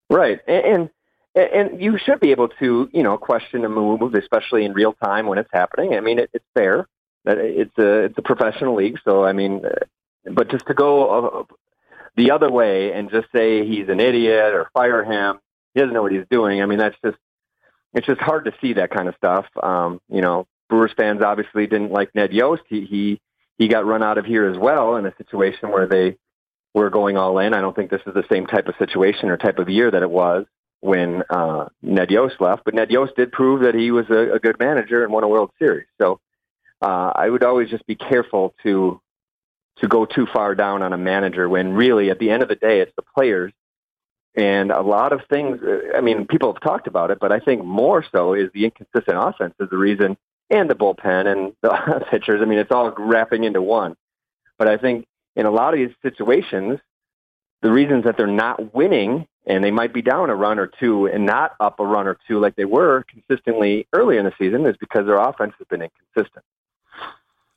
[0.09, 0.41] Right.
[0.47, 0.91] And,
[1.35, 4.95] and, and you should be able to, you know, question a move, especially in real
[4.95, 5.95] time when it's happening.
[5.95, 6.87] I mean, it, it's fair
[7.29, 11.55] it's a it's a professional league, so I mean, uh, but just to go uh,
[12.17, 15.39] the other way and just say he's an idiot or fire him,
[15.75, 16.63] he doesn't know what he's doing.
[16.63, 17.19] I mean, that's just
[17.95, 19.47] it's just hard to see that kind of stuff.
[19.63, 22.63] Um, you know, Brewers fans obviously didn't like Ned Yost.
[22.69, 23.21] He he
[23.57, 26.17] he got run out of here as well in a situation where they
[26.75, 27.55] were going all in.
[27.55, 30.03] I don't think this is the same type of situation or type of year that
[30.03, 30.47] it was
[30.81, 34.39] when uh, Ned Yost left, but Ned Yost did prove that he was a, a
[34.39, 35.89] good manager and won a World Series.
[36.01, 36.21] So
[36.81, 39.01] uh, I would always just be careful to
[39.79, 42.57] to go too far down on a manager when really at the end of the
[42.57, 43.53] day it's the players
[44.39, 47.41] and a lot of things uh, I mean people have talked about it but I
[47.41, 50.17] think more so is the inconsistent offense is the reason
[50.49, 53.97] and the bullpen and the pitchers I mean it's all wrapping into one
[54.57, 56.79] but I think in a lot of these situations
[57.61, 61.07] the reasons that they're not winning and they might be down a run or two
[61.07, 64.65] and not up a run or two like they were consistently early in the season
[64.67, 66.45] is because their offense has been inconsistent.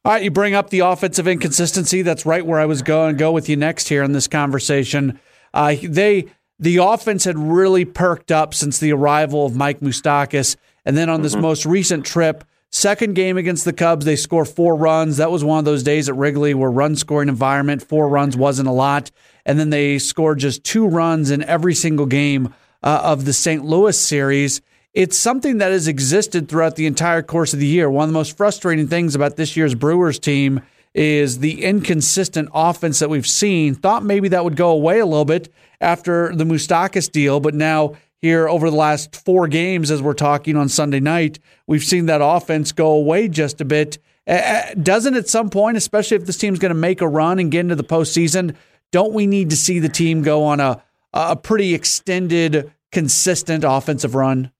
[0.04, 2.02] All right, you bring up the offensive inconsistency.
[2.02, 5.20] That's right where I was going to go with you next here in this conversation.
[5.54, 6.32] Uh, they
[6.62, 11.22] the offense had really perked up since the arrival of Mike Moustakas, and then on
[11.22, 11.42] this mm-hmm.
[11.42, 15.18] most recent trip Second game against the Cubs, they score four runs.
[15.18, 18.70] That was one of those days at Wrigley where run scoring environment, four runs wasn't
[18.70, 19.12] a lot.
[19.46, 23.66] And then they scored just two runs in every single game uh, of the St.
[23.66, 24.62] Louis series.
[24.94, 27.90] It's something that has existed throughout the entire course of the year.
[27.90, 30.62] One of the most frustrating things about this year's Brewers team
[30.94, 33.76] is the inconsistent offense that we've seen.
[33.76, 37.94] Thought maybe that would go away a little bit after the Moustakas deal, but now
[38.22, 41.40] here over the last four games as we're talking on Sunday night.
[41.66, 43.98] We've seen that offense go away just a bit.
[44.28, 47.62] doesn't at some point, especially if this team's going to make a run and get
[47.62, 48.56] into the postseason,
[48.92, 54.16] don't we need to see the team go on a a pretty extended, consistent offensive
[54.16, 54.52] run?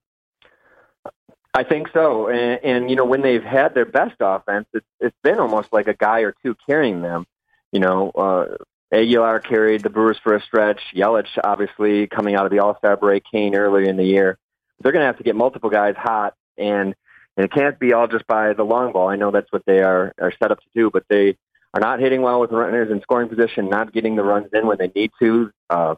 [1.54, 5.16] I think so, and, and you know when they've had their best offense, it's, it's
[5.22, 7.26] been almost like a guy or two carrying them.
[7.72, 8.56] You know, uh,
[8.92, 10.80] Aguilar carried the Brewers for a stretch.
[10.94, 14.38] Yelich, obviously, coming out of the All Star break, Cain earlier in the year.
[14.80, 16.94] They're going to have to get multiple guys hot, and,
[17.36, 19.08] and it can't be all just by the long ball.
[19.08, 21.36] I know that's what they are, are set up to do, but they
[21.74, 24.78] are not hitting well with runners in scoring position, not getting the runs in when
[24.78, 25.50] they need to.
[25.70, 25.94] Uh,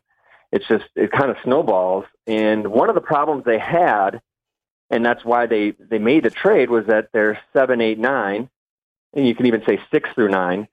[0.53, 2.05] it's just it kind of snowballs.
[2.27, 4.21] And one of the problems they had,
[4.95, 8.49] and that's why they they made the trade, was that their seven, eight, nine,
[9.13, 10.69] and you can even say six through nine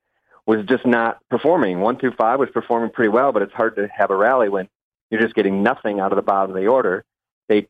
[0.46, 1.80] was just not performing.
[1.80, 4.70] One through five was performing pretty well, but it's hard to have a rally when
[5.10, 7.04] you're just getting nothing out of the bottom of the order.
[7.50, 7.68] They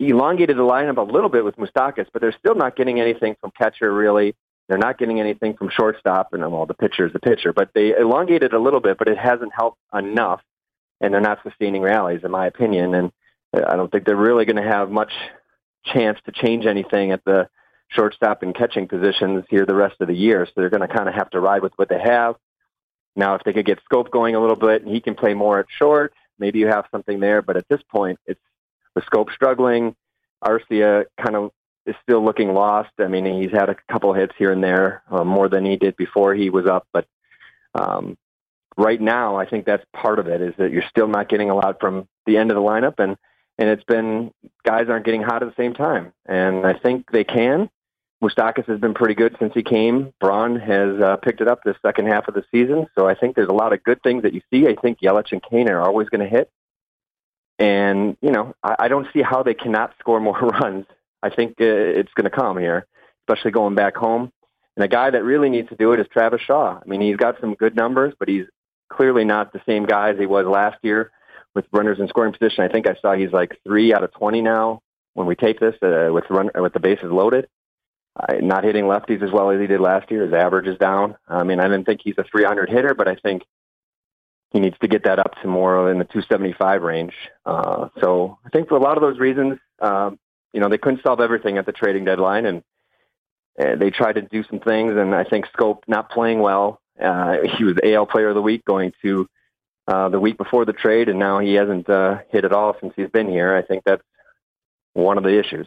[0.00, 3.52] elongated the lineup a little bit with Moustakas, but they're still not getting anything from
[3.52, 4.34] catcher really.
[4.68, 7.96] They're not getting anything from shortstop, and well, the pitcher is the pitcher, but they
[7.96, 10.42] elongated a little bit, but it hasn't helped enough,
[11.00, 12.94] and they're not sustaining rallies, in my opinion.
[12.94, 13.12] And
[13.54, 15.12] I don't think they're really going to have much
[15.84, 17.48] chance to change anything at the
[17.88, 20.46] shortstop and catching positions here the rest of the year.
[20.46, 22.36] So they're going to kind of have to ride with what they have.
[23.16, 25.58] Now, if they could get Schoop going a little bit and he can play more
[25.58, 27.42] at short, maybe you have something there.
[27.42, 28.40] But at this point, it's
[28.94, 29.96] the Schoop struggling.
[30.44, 31.50] Arcia kind of
[31.86, 32.90] is still looking lost.
[32.98, 35.96] I mean, he's had a couple hits here and there, uh, more than he did
[35.96, 36.86] before he was up.
[36.92, 37.06] But
[37.74, 38.16] um,
[38.76, 41.54] right now, I think that's part of it is that you're still not getting a
[41.54, 43.16] lot from the end of the lineup, and
[43.58, 44.32] and it's been
[44.64, 46.12] guys aren't getting hot at the same time.
[46.26, 47.68] And I think they can.
[48.22, 50.12] Moustakas has been pretty good since he came.
[50.20, 52.86] Braun has uh, picked it up this second half of the season.
[52.96, 54.66] So I think there's a lot of good things that you see.
[54.66, 56.50] I think Yelich and Cain are always going to hit.
[57.60, 60.86] And, you know, I, I don't see how they cannot score more runs.
[61.22, 62.86] I think uh, it's going to come here,
[63.22, 64.32] especially going back home.
[64.76, 66.78] And a guy that really needs to do it is Travis Shaw.
[66.80, 68.46] I mean, he's got some good numbers, but he's
[68.88, 71.10] clearly not the same guy as he was last year
[71.58, 72.64] with runners in scoring position.
[72.64, 74.80] I think I saw he's like three out of 20 now
[75.14, 77.48] when we take this uh, with run with the bases loaded
[78.40, 80.24] not hitting lefties as well as he did last year.
[80.24, 81.16] His average is down.
[81.28, 83.42] I mean, I didn't think he's a 300 hitter, but I think
[84.50, 87.14] he needs to get that up to more in the 275 range.
[87.44, 90.18] Uh, so I think for a lot of those reasons, um,
[90.52, 92.62] you know, they couldn't solve everything at the trading deadline, and
[93.60, 94.96] uh, they tried to do some things.
[94.96, 96.80] And I think Schoop not playing well.
[97.00, 99.28] Uh, he was AL Player of the Week going to
[99.88, 102.92] uh, the week before the trade, and now he hasn't uh, hit at all since
[102.94, 103.56] he's been here.
[103.56, 104.02] I think that's
[104.92, 105.66] one of the issues.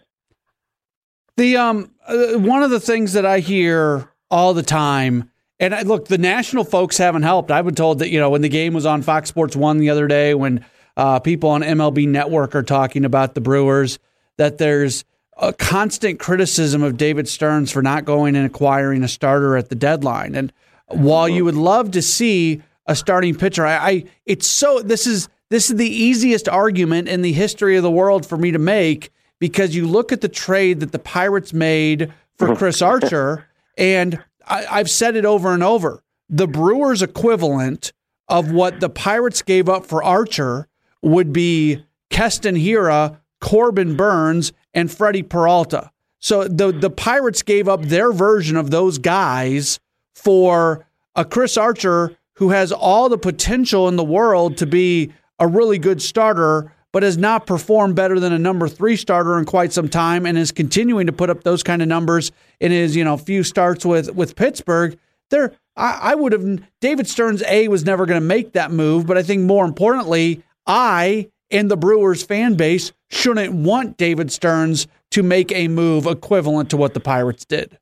[1.38, 5.82] The um uh, one of the things that I hear all the time, and I,
[5.82, 7.50] look, the national folks haven't helped.
[7.50, 9.90] I've been told that you know when the game was on Fox Sports One the
[9.90, 10.64] other day, when
[10.96, 13.98] uh, people on MLB Network are talking about the Brewers,
[14.38, 15.04] that there's
[15.38, 19.76] a constant criticism of David Stearns for not going and acquiring a starter at the
[19.76, 20.36] deadline.
[20.36, 20.54] And
[20.90, 25.30] while you would love to see a starting pitcher, I, I it's so this is
[25.50, 29.12] this is the easiest argument in the history of the world for me to make
[29.40, 32.58] because you look at the trade that the Pirates made for mm-hmm.
[32.58, 36.04] Chris Archer, and I, I've said it over and over.
[36.30, 37.92] The Brewers' equivalent
[38.28, 40.68] of what the Pirates gave up for Archer
[41.02, 45.92] would be Keston Hiura, Corbin Burnes, and Freddy Peralta.
[46.20, 49.80] So the the Pirates gave up their version of those guys
[50.14, 55.48] for a Chris Archer who has all the potential in the world to be a
[55.48, 59.74] really good starter, but has not performed better than a number three starter in quite
[59.74, 63.04] some time and is continuing to put up those kind of numbers in his, you
[63.04, 64.98] know, few starts with with Pittsburgh.
[65.30, 69.08] There I, I would have David Stearns A was never going to make that move,
[69.08, 74.88] but I think more importantly, I and the Brewers fan base shouldn't want David Stearns
[75.12, 77.78] to make a move equivalent to what the Pirates did.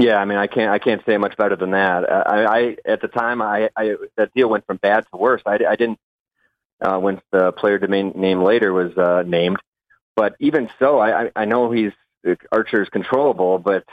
[0.00, 2.10] Yeah, I mean, I can't, I can't say much better than that.
[2.10, 5.42] I, I at the time, I, I that deal went from bad to worse.
[5.44, 5.98] I, I didn't
[6.80, 9.58] uh, when the player domain name later was uh, named.
[10.16, 11.92] But even so, I, I know he's
[12.50, 13.84] Archer's controllable, but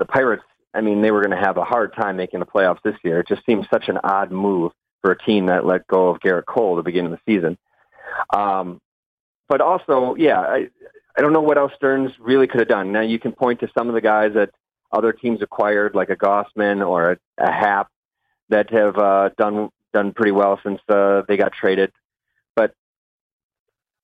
[0.00, 0.42] the Pirates,
[0.74, 3.20] I mean, they were going to have a hard time making the playoffs this year.
[3.20, 6.46] It just seems such an odd move for a team that let go of Gerrit
[6.46, 7.56] Cole at the beginning of the season.
[8.34, 8.80] Um,
[9.48, 10.68] but also, yeah, I,
[11.16, 12.90] I don't know what else Stearns really could have done.
[12.90, 14.50] Now you can point to some of the guys that
[14.96, 17.88] other teams acquired, like a Gausman or a, a Happ,
[18.48, 21.92] that have uh, done done pretty well since uh, they got traded.
[22.54, 22.74] But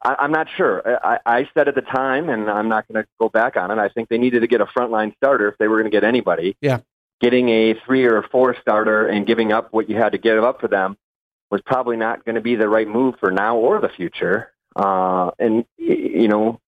[0.05, 0.83] I, I'm not sure.
[1.05, 3.79] I, I said at the time, and I'm not going to go back on it.
[3.79, 6.05] I think they needed to get a frontline starter if they were going to get
[6.05, 6.57] anybody.
[6.61, 6.81] Yeah.
[7.21, 10.61] Getting a three or four starter and giving up what you had to give up
[10.61, 10.97] for them
[11.51, 14.53] was probably not going to be the right move for now or the future.
[14.75, 16.59] Uh, and you know,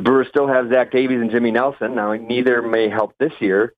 [0.00, 1.94] the Brewers still have Zach Davies and Jimmy Nelson.
[1.94, 3.74] Now, neither may help this year,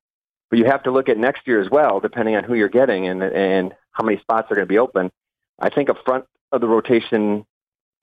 [0.51, 3.09] but you have to look at next year as well, depending on who you're getting
[3.09, 5.11] and and how many spots are going to be open.
[5.59, 7.45] I think a front of the rotation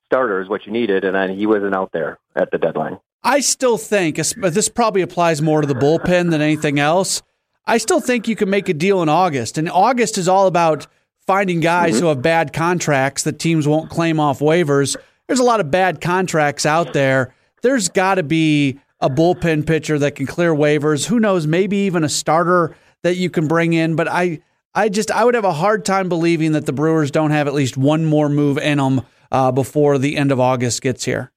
[0.08, 2.98] starter is what you needed, and then he wasn't out there at the deadline.
[3.24, 7.22] I still think this probably applies more to the bullpen than anything else.
[7.64, 10.86] I still think you can make a deal in August, and August is all about
[11.26, 12.02] finding guys mm-hmm.
[12.02, 14.94] who have bad contracts that teams won't claim off waivers.
[15.26, 17.32] There's a lot of bad contracts out there.
[17.62, 21.06] There's got to be a bullpen pitcher that can clear waivers.
[21.06, 21.46] Who knows?
[21.46, 23.96] Maybe even a starter that you can bring in.
[23.96, 24.40] But I,
[24.74, 27.54] I just I would have a hard time believing that the Brewers don't have at
[27.54, 29.02] least one more move in them
[29.32, 31.32] uh, before the end of August gets here.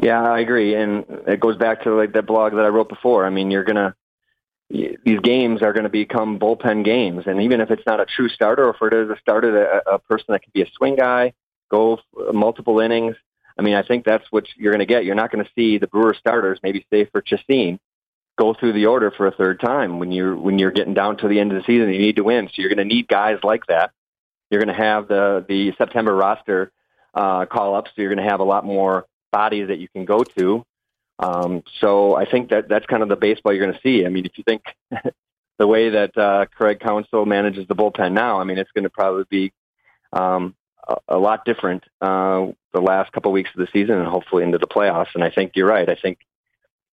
[0.00, 3.26] Yeah, I agree, and it goes back to like that blog that I wrote before.
[3.26, 3.96] I mean, you're gonna
[4.70, 8.28] these games are going to become bullpen games, and even if it's not a true
[8.28, 10.94] starter, or if it is a starter, a, a person that can be a swing
[10.94, 11.32] guy,
[11.70, 11.98] go
[12.32, 13.16] multiple innings.
[13.58, 15.04] I mean, I think that's what you're going to get.
[15.04, 17.80] You're not going to see the Brewer starters, maybe say for Chacin,
[18.38, 21.28] go through the order for a third time when you're when you're getting down to
[21.28, 21.92] the end of the season.
[21.92, 23.90] You need to win, so you're going to need guys like that.
[24.50, 26.70] You're going to have the the September roster
[27.14, 30.04] uh, call ups, so you're going to have a lot more bodies that you can
[30.04, 30.64] go to.
[31.18, 34.06] Um, so I think that that's kind of the baseball you're going to see.
[34.06, 34.62] I mean, if you think
[35.58, 38.90] the way that uh, Craig Counsell manages the bullpen now, I mean, it's going to
[38.90, 39.52] probably be
[40.12, 40.54] um,
[41.08, 44.58] a, lot different uh, the last couple of weeks of the season and hopefully into
[44.58, 45.14] the playoffs.
[45.14, 45.88] And I think you're right.
[45.88, 46.18] I think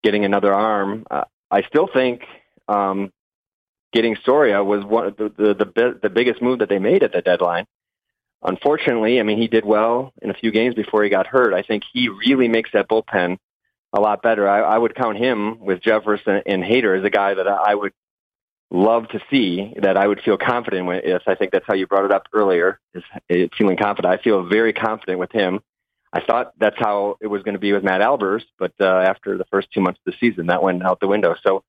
[0.03, 2.23] getting another arm, uh, I still think
[2.67, 3.11] um,
[3.91, 7.13] getting Soria was one of the, the, the, the biggest move that they made at
[7.13, 7.65] the deadline.
[8.41, 11.53] Unfortunately, I mean, he did well in a few games before he got hurt.
[11.53, 13.37] I think he really makes that bullpen
[13.93, 14.49] a lot better.
[14.49, 17.93] I, I would count him with Jeffress and Hader as a guy that I would
[18.73, 21.21] love to see that I would feel confident with.
[21.27, 22.79] I think that's how you brought it up earlier.
[22.93, 24.19] Is, is feeling confident.
[24.19, 25.61] I feel very confident with him.
[26.11, 29.37] I thought that's how it was going to be with Matt Albers, but uh, after
[29.37, 31.35] the first two months of the season, that went out the window.
[31.45, 31.63] So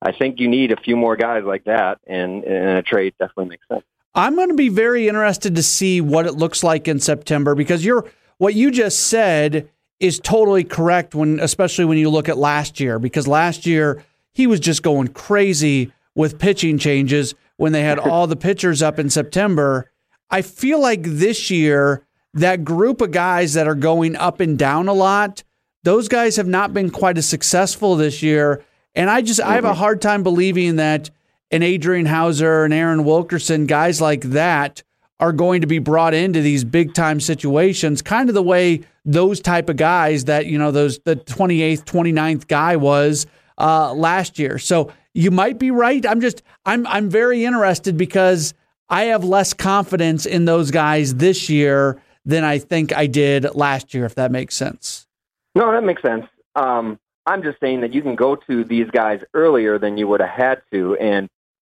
[0.00, 3.50] I think you need a few more guys like that, and, and a trade definitely
[3.50, 3.84] makes sense.
[4.14, 7.84] I'm going to be very interested to see what it looks like in September because
[7.84, 12.78] you're what you just said is totally correct when especially when you look at last
[12.78, 17.98] year because last year he was just going crazy with pitching changes when they had
[18.00, 19.90] all the pitchers up in September.
[20.30, 22.04] I feel like this year,
[22.34, 25.44] that group of guys that are going up and down a lot,
[25.84, 28.64] those guys have not been quite as successful this year.
[28.94, 29.50] And I just, mm-hmm.
[29.50, 29.78] I have a mm-hmm.
[29.78, 31.10] hard time believing that
[31.50, 34.82] an Adrian Houser and Aaron Wilkerson, guys like that,
[35.20, 39.40] are going to be brought into these big time situations, kind of the way those
[39.40, 43.26] type of guys that, you know, those, the 28th, 29th guy was
[43.58, 44.58] uh, last year.
[44.58, 46.04] So you might be right.
[46.04, 48.52] I'm just I'm I'm very interested because
[48.88, 53.94] I have less confidence in those guys this year than I think I did last
[53.94, 54.04] year.
[54.04, 55.06] If that makes sense.
[55.54, 56.26] No, that makes sense.
[56.56, 60.20] Um, I'm just saying that you can go to these guys earlier than you would
[60.20, 60.96] have had to.
[60.96, 61.28] And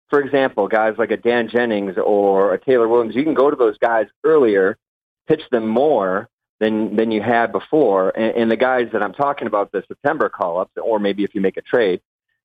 [0.09, 3.57] for example, guys like a Dan Jennings or a Taylor Williams, you can go to
[3.57, 4.78] those guys earlier,
[5.28, 6.28] pitch them more
[6.61, 8.11] than than you had before.
[8.16, 11.34] And, and the guys that I'm talking about, the September call ups, or maybe if
[11.34, 12.01] you make a trade,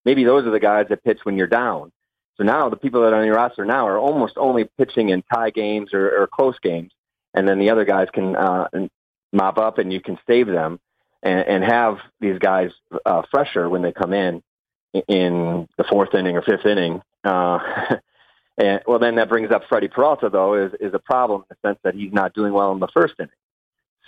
[0.05, 1.91] maybe those are the guys that pitch when you're down.
[2.37, 5.23] So now the people that are on your roster now are almost only pitching in
[5.33, 6.91] tie games or, or close games,
[7.33, 8.67] and then the other guys can uh,
[9.33, 10.79] mop up and you can save them
[11.21, 12.71] and, and have these guys
[13.05, 14.41] uh, fresher when they come in
[15.07, 17.01] in the fourth inning or fifth inning.
[17.23, 17.59] Uh,
[18.57, 21.67] and well, then that brings up Freddy Peralta though is is a problem in the
[21.67, 23.31] sense that he's not doing well in the first inning.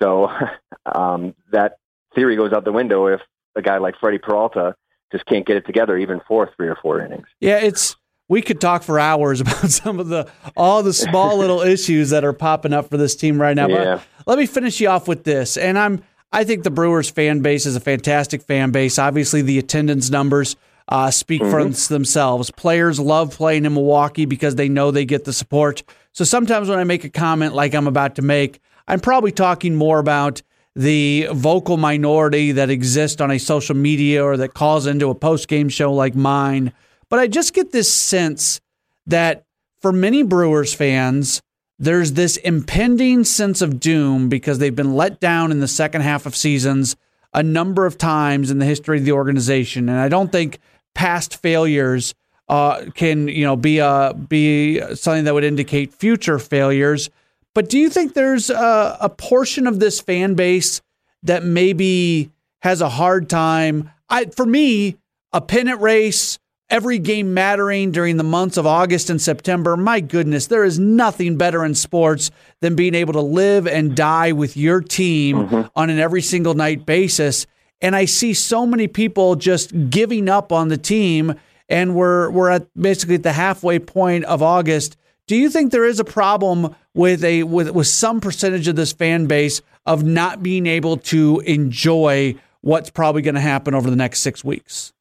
[0.02, 0.32] So
[0.86, 1.78] um, that
[2.16, 3.22] theory goes out the window if
[3.56, 4.76] a guy like Freddy Peralta
[5.12, 7.28] just can't get it together even for three or four innings.
[7.40, 7.96] Yeah, it's
[8.28, 12.24] we could talk for hours about some of the all the small little issues that
[12.24, 13.68] are popping up for this team right now.
[13.68, 13.96] Yeah.
[13.96, 15.58] But let me finish you off with this.
[15.58, 18.98] And I'm I think the Brewers fan base is a fantastic fan base.
[18.98, 20.56] Obviously, the attendance numbers
[20.88, 21.72] uh, speak mm-hmm.
[21.72, 22.52] for themselves.
[22.52, 25.84] Players love playing in Milwaukee because they know they get the support.
[26.14, 29.76] So sometimes when I make a comment like I'm about to make, I'm probably talking
[29.76, 30.42] more about
[30.76, 35.48] the vocal minority that exists on a social media or that calls into a post
[35.48, 36.72] game show like mine.
[37.10, 38.62] But I just get this sense
[39.06, 39.44] that
[39.82, 41.42] for many Brewers fans,
[41.78, 46.26] there's this impending sense of doom because they've been let down in the second half
[46.26, 46.96] of seasons
[47.34, 50.60] a number of times in the history of the organization, and I don't think
[50.94, 52.14] past failures
[52.50, 57.10] uh, can you know be a be something that would indicate future failures.
[57.54, 60.82] But do you think there's a, a portion of this fan base
[61.24, 62.32] that maybe
[62.62, 63.92] has a hard time?
[64.10, 64.98] I, for me,
[65.34, 66.40] a pennant race,
[66.70, 69.76] every game mattering during the months of August and September.
[69.76, 72.32] My goodness, there is nothing better in sports
[72.62, 75.62] than being able to live and die with your team mm-hmm.
[75.76, 77.46] on an every single night basis.
[77.82, 81.36] And I see so many people just giving up on the team,
[81.68, 84.98] and we're we're at basically at the halfway point of August.
[85.32, 88.92] Do you think there is a problem with a with with some percentage of this
[88.92, 93.96] fan base of not being able to enjoy what's probably going to happen over the
[93.96, 94.92] next six weeks?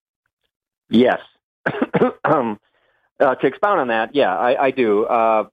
[0.88, 1.18] Yes.
[2.24, 2.60] um,
[3.18, 5.04] uh, to expound on that, yeah, I, I do.
[5.04, 5.48] Uh,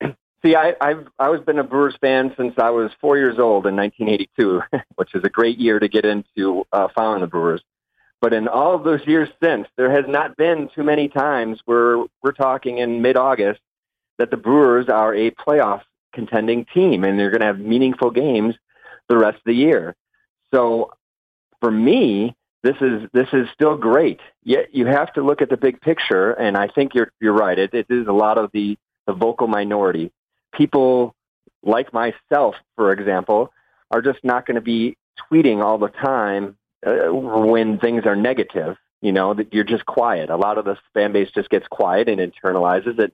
[0.44, 3.64] see, I, I've I was been a Brewers fan since I was four years old
[3.64, 4.60] in 1982,
[4.96, 7.62] which is a great year to get into uh, following the Brewers.
[8.20, 11.98] But in all of those years since, there has not been too many times where
[12.24, 13.60] we're talking in mid-August
[14.18, 18.54] that the Brewers are a playoff contending team and they're going to have meaningful games
[19.08, 19.94] the rest of the year.
[20.52, 20.92] So
[21.60, 24.20] for me, this is this is still great.
[24.42, 27.58] Yet you have to look at the big picture, and I think you're you're right.
[27.58, 30.10] It, it is a lot of the the vocal minority.
[30.54, 31.14] People
[31.62, 33.52] like myself, for example,
[33.90, 34.96] are just not going to be
[35.30, 36.56] tweeting all the time
[36.86, 38.76] uh, when things are negative.
[39.02, 40.30] You know, that you're just quiet.
[40.30, 43.12] A lot of the fan base just gets quiet and internalizes it,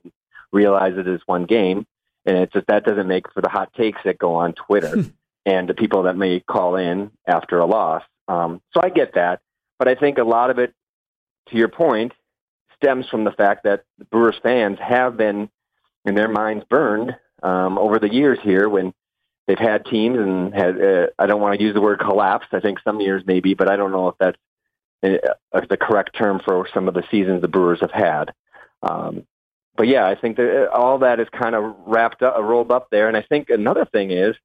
[0.51, 1.85] realizes it is one game,
[2.25, 5.05] and it's just that doesn't make for the hot takes that go on Twitter
[5.45, 8.03] and the people that may call in after a loss.
[8.27, 9.41] Um, so I get that,
[9.79, 10.73] but I think a lot of it,
[11.49, 12.13] to your point,
[12.75, 15.49] stems from the fact that the Brewers fans have been
[16.05, 18.93] in their minds burned um, over the years here when
[19.47, 20.81] they've had teams and had.
[20.81, 22.49] Uh, I don't want to use the word collapsed.
[22.53, 24.37] I think some years maybe, but I don't know if that's
[25.03, 28.33] uh, the correct term for some of the seasons the Brewers have had.
[28.83, 29.25] Um,
[29.75, 32.89] but yeah, I think that uh, all that is kind of wrapped up, rolled up
[32.91, 33.07] there.
[33.07, 34.35] And I think another thing is,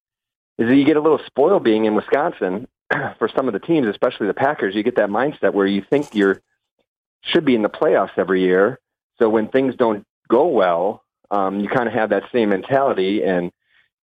[0.57, 2.67] is that you get a little spoiled being in Wisconsin
[3.19, 6.15] for some of the teams, especially the Packers, you get that mindset where you think
[6.15, 6.41] you're
[7.21, 8.79] should be in the playoffs every year.
[9.19, 13.51] So when things don't go well, um, you kind of have that same mentality, and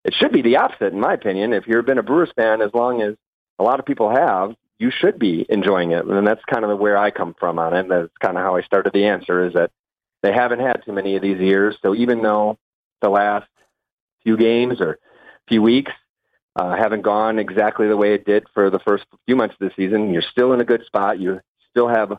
[0.04, 1.52] it should be the opposite, in my opinion.
[1.52, 3.14] If you've been a Brewers fan as long as
[3.58, 6.98] a lot of people have, you should be enjoying it, and that's kind of where
[6.98, 7.88] I come from on it.
[7.88, 9.70] That's kind of how I started the answer: is that
[10.24, 11.76] they haven't had too many of these years.
[11.82, 12.56] So even though
[13.02, 13.46] the last
[14.22, 14.98] few games or
[15.46, 15.92] few weeks
[16.56, 19.74] uh, haven't gone exactly the way it did for the first few months of the
[19.76, 20.14] season.
[20.14, 21.20] You're still in a good spot.
[21.20, 22.12] You still have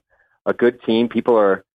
[0.46, 1.10] a good team.
[1.10, 1.66] People are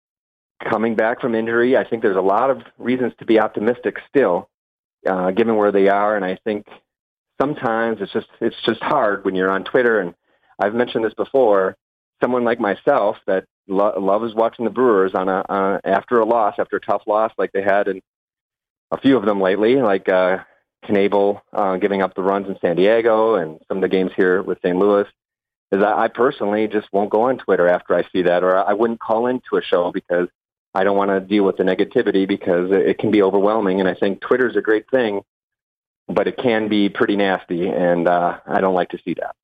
[0.63, 1.77] coming back from injury.
[1.77, 4.49] I think there's a lot of reasons to be optimistic still,
[5.09, 6.15] uh, given where they are.
[6.15, 6.67] And I think
[7.41, 9.99] sometimes it's just it's just hard when you're on Twitter.
[9.99, 10.15] And
[10.61, 11.77] I've mentioned this before.
[12.23, 16.77] Someone like myself that lo- loves watching the Brewers on a after a loss, after
[16.77, 18.03] a tough loss like they had in
[18.91, 20.39] a few of them lately, like uh,
[20.87, 24.43] Knebel uh, giving up the runs in San Diego and some of the games here
[24.43, 24.77] with St.
[24.77, 25.07] Louis
[25.73, 28.73] is I, I personally just won't go on Twitter after I see that, or I
[28.73, 30.29] wouldn't call into a show because
[30.75, 33.81] I don't want to deal with the negativity because it, it can be overwhelming.
[33.81, 35.23] And I think Twitter is a great thing,
[36.09, 39.37] but it can be pretty nasty, and uh, I don't like to see that.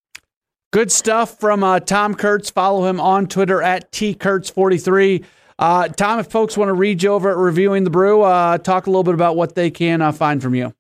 [0.77, 2.51] Good stuff from uh, Tom Kurtz.
[2.51, 5.25] Follow him on Twitter at tkurtz43.
[5.59, 8.87] Uh, Tom, if folks want to read you over at Reviewing the Brew, uh, talk
[8.87, 10.75] a little bit about what they can uh, find from you.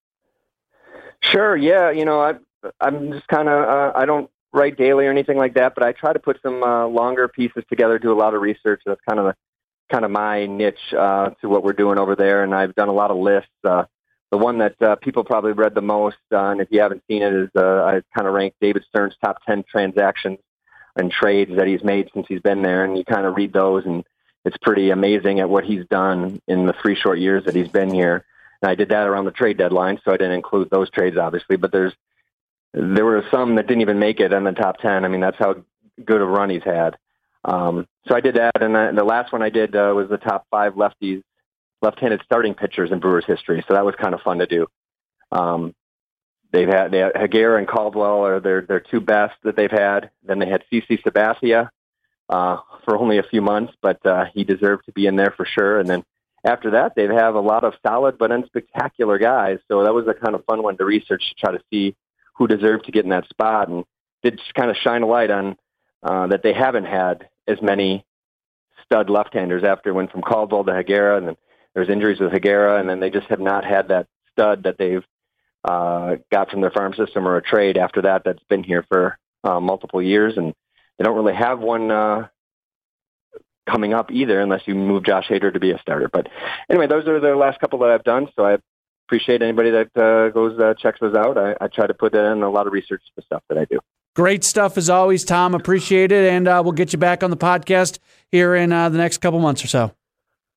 [1.22, 1.56] Sure.
[1.56, 1.90] Yeah.
[1.92, 2.34] You know, I,
[2.78, 5.92] I'm just kind of, uh, I don't write daily or anything like that, but I
[5.92, 8.82] try to put some uh, longer pieces together, do a lot of research.
[8.84, 9.34] That's kind of
[9.90, 12.44] kind of my niche to what we're doing over there.
[12.44, 13.48] And I've done a lot of lists.
[14.30, 17.22] The one that uh, people probably read the most, uh, and if you haven't seen
[17.22, 20.38] it, is uh, I kind of ranked David Stearns' top 10 transactions
[20.96, 22.84] and trades that he's made since he's been there.
[22.84, 24.04] And you kind of read those, and
[24.44, 27.92] it's pretty amazing at what he's done in the three short years that he's been
[27.92, 28.24] here.
[28.62, 31.56] And I did that around the trade deadline, so I didn't include those trades, obviously.
[31.56, 31.92] But there's
[32.72, 35.04] there were some that didn't even make it in the top ten.
[35.04, 35.64] I mean, that's how
[36.04, 36.96] good a run he's had.
[37.44, 40.18] Um, so I did that, and the, the last one I did uh, was the
[40.18, 41.22] top five lefties,
[41.82, 43.64] left-handed starting pitchers in Brewers history.
[43.68, 44.66] So that was kind of fun to do.
[45.32, 45.74] Um,
[46.52, 50.10] they've had they had and Caldwell are their their two best that they've had.
[50.22, 51.68] Then they had CC Sabathia
[52.28, 55.46] uh, for only a few months, but uh, he deserved to be in there for
[55.46, 55.78] sure.
[55.78, 56.04] And then
[56.44, 59.58] after that, they have a lot of solid but unspectacular guys.
[59.68, 61.96] So that was a kind of fun one to research to try to see
[62.34, 63.84] who deserved to get in that spot, and
[64.22, 65.56] did kind of shine a light on
[66.02, 68.04] uh, that they haven't had as many
[68.84, 71.36] stud left-handers after it went from Caldwell to Higuera, and then
[71.76, 75.04] there's injuries with Higuera, and then they just have not had that stud that they've
[75.62, 79.18] uh, got from their farm system or a trade after that that's been here for
[79.44, 80.54] uh, multiple years, and
[80.96, 82.28] they don't really have one uh,
[83.68, 86.08] coming up either, unless you move Josh Hader to be a starter.
[86.10, 86.28] But
[86.70, 88.28] anyway, those are the last couple that I've done.
[88.36, 88.56] So I
[89.06, 91.36] appreciate anybody that uh, goes uh, checks those out.
[91.36, 93.80] I, I try to put in a lot of research the stuff that I do.
[94.14, 95.54] Great stuff as always, Tom.
[95.54, 97.98] Appreciate it, and uh, we'll get you back on the podcast
[98.32, 99.92] here in uh, the next couple months or so.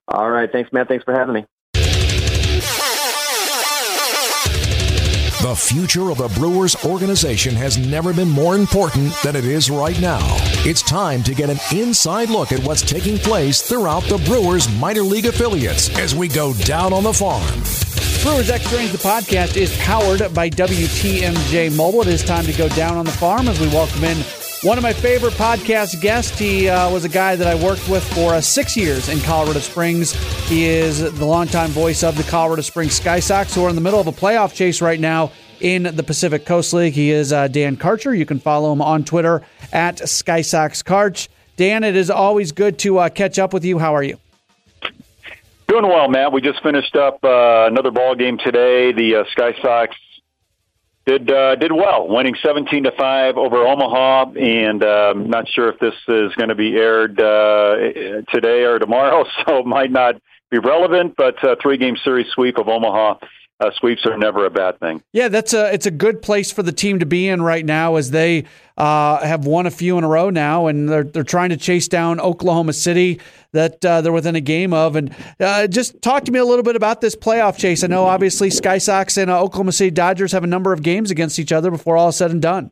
[0.09, 0.87] All right, thanks, Matt.
[0.87, 1.45] Thanks for having me.
[5.41, 9.99] The future of the Brewers organization has never been more important than it is right
[10.01, 10.19] now.
[10.65, 15.01] It's time to get an inside look at what's taking place throughout the Brewers minor
[15.01, 17.63] league affiliates as we go down on the farm.
[18.21, 22.01] Brewers Extra Innings, the podcast, is powered by WTMJ Mobile.
[22.01, 24.17] It is time to go down on the farm as we welcome in
[24.63, 26.37] one of my favorite podcast guests.
[26.37, 29.59] He uh, was a guy that I worked with for uh, six years in Colorado
[29.59, 30.11] Springs.
[30.49, 33.81] He is the longtime voice of the Colorado Springs Sky Sox, who are in the
[33.81, 35.31] middle of a playoff chase right now
[35.61, 36.93] in the Pacific Coast League.
[36.93, 38.17] He is uh, Dan Karcher.
[38.17, 41.29] You can follow him on Twitter at Sky Sox Karch.
[41.55, 43.79] Dan, it is always good to uh, catch up with you.
[43.79, 44.17] How are you?
[45.69, 46.33] Doing well, Matt.
[46.33, 48.91] We just finished up uh, another ball game today.
[48.91, 49.95] The uh, Sky Sox
[51.09, 55.79] did uh, did well, winning 17 to five over Omaha, and um, not sure if
[55.79, 57.75] this is going to be aired uh,
[58.31, 61.15] today or tomorrow, so it might not be relevant.
[61.17, 63.15] But uh, three game series sweep of Omaha.
[63.61, 65.03] Uh, sweeps are never a bad thing.
[65.11, 67.97] Yeah, that's a it's a good place for the team to be in right now,
[67.97, 68.45] as they
[68.77, 71.89] uh, have won a few in a row now, and they're they're trying to chase
[71.89, 73.19] down Oklahoma City
[73.51, 74.95] that uh, they're within a game of.
[74.95, 77.83] And uh, just talk to me a little bit about this playoff chase.
[77.83, 81.11] I know obviously Sky Sox and uh, Oklahoma City Dodgers have a number of games
[81.11, 82.71] against each other before all is said and done.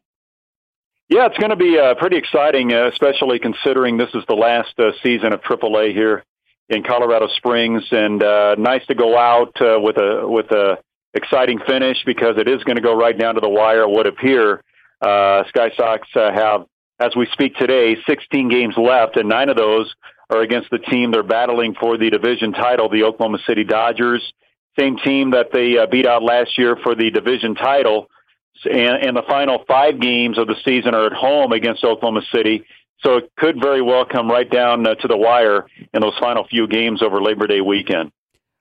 [1.09, 4.73] Yeah, it's going to be uh, pretty exciting, uh, especially considering this is the last
[5.03, 6.23] season of AAA here
[6.69, 10.77] in Colorado Springs, and uh, nice to go out with a with a
[11.13, 13.81] exciting finish because it is going to go right down to the wire.
[13.81, 14.63] It would appear
[15.01, 16.65] uh, Sky Sox uh, have,
[16.99, 19.93] as we speak today, 16 games left, and nine of those
[20.29, 24.33] are against the team they're battling for the division title, the Oklahoma City Dodgers.
[24.79, 28.07] Same team that they uh, beat out last year for the division title.
[28.65, 32.65] And, and the final five games of the season are at home against Oklahoma City.
[33.01, 36.47] So it could very well come right down uh, to the wire in those final
[36.47, 38.11] few games over Labor Day weekend.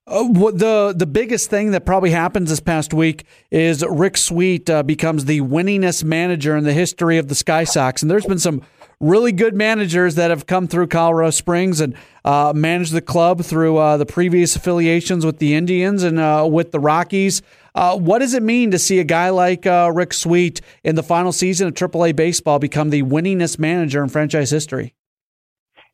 [0.09, 0.23] Uh,
[0.53, 5.25] the the biggest thing that probably happens this past week is Rick Sweet uh, becomes
[5.25, 8.63] the winningest manager in the history of the Sky Sox, and there's been some
[9.01, 11.95] really good managers that have come through Colorado Springs and
[12.25, 16.73] uh, managed the club through uh, the previous affiliations with the Indians and uh, with
[16.73, 17.43] the Rockies.
[17.75, 21.33] Uh, what does it mean to see a guy like Rick Sweet in the final
[21.33, 24.95] season of AAA baseball become the winningest manager in franchise history?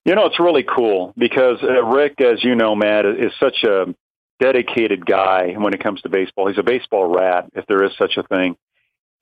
[0.04, 3.94] You know, it's really cool because Rick, as you know, Matt, is such a
[4.40, 6.48] dedicated guy when it comes to baseball.
[6.48, 8.56] He's a baseball rat, if there is such a thing.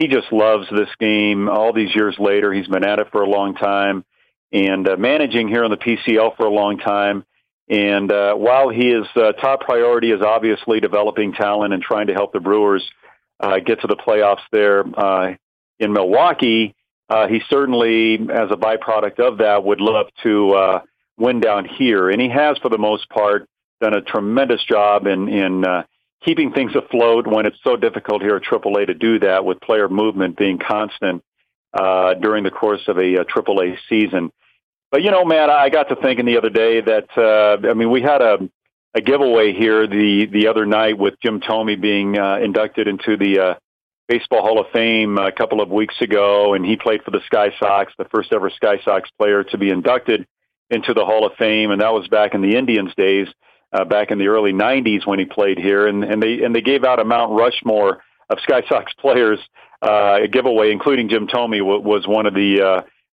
[0.01, 1.51] He just loves this game.
[1.51, 4.03] All these years later, he's been at it for a long time
[4.51, 7.22] and uh, managing here on the PCL for a long time.
[7.68, 12.32] And uh, while his uh, top priority is obviously developing talent and trying to help
[12.32, 12.82] the Brewers
[13.40, 15.34] uh, get to the playoffs there uh,
[15.78, 16.74] in Milwaukee,
[17.11, 20.80] uh, he certainly, as a byproduct of that, would love to uh,
[21.18, 22.09] win down here.
[22.09, 23.46] And he has, for the most part,
[23.82, 25.82] done a tremendous job in in uh,
[26.25, 29.89] keeping things afloat when it's so difficult here at AAA to do that with player
[29.89, 31.23] movement being constant
[31.73, 34.31] uh, during the course of a, a AAA season.
[34.91, 37.91] But you know, Matt, I got to thinking the other day that uh, I mean
[37.91, 38.51] we had a
[38.95, 43.39] a giveaway here the the other night with Jim Thome being uh, inducted into the
[43.39, 43.55] uh,
[44.09, 47.53] Baseball Hall of Fame a couple of weeks ago, and he played for the Sky
[47.61, 50.27] Sox, the first ever Sky Sox player to be inducted
[50.68, 53.29] into the Hall of Fame, and that was back in the Indians days
[53.73, 56.61] uh, back in the early '90s when he played here, and, and they and they
[56.61, 59.39] gave out a Mount Rushmore of Sky Sox players
[59.83, 62.61] uh, giveaway, including Jim Thome w- was one of the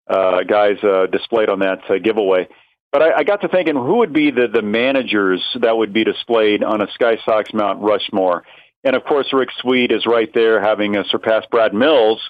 [0.09, 2.47] uh, uh, guys uh, displayed on that uh, giveaway.
[2.91, 6.03] But I, I got to thinking, who would be the the managers that would be
[6.03, 8.43] displayed on a Sky Sox Mount Rushmore?
[8.83, 12.21] And of course, Rick Sweet is right there, having uh, surpassed Brad Mills,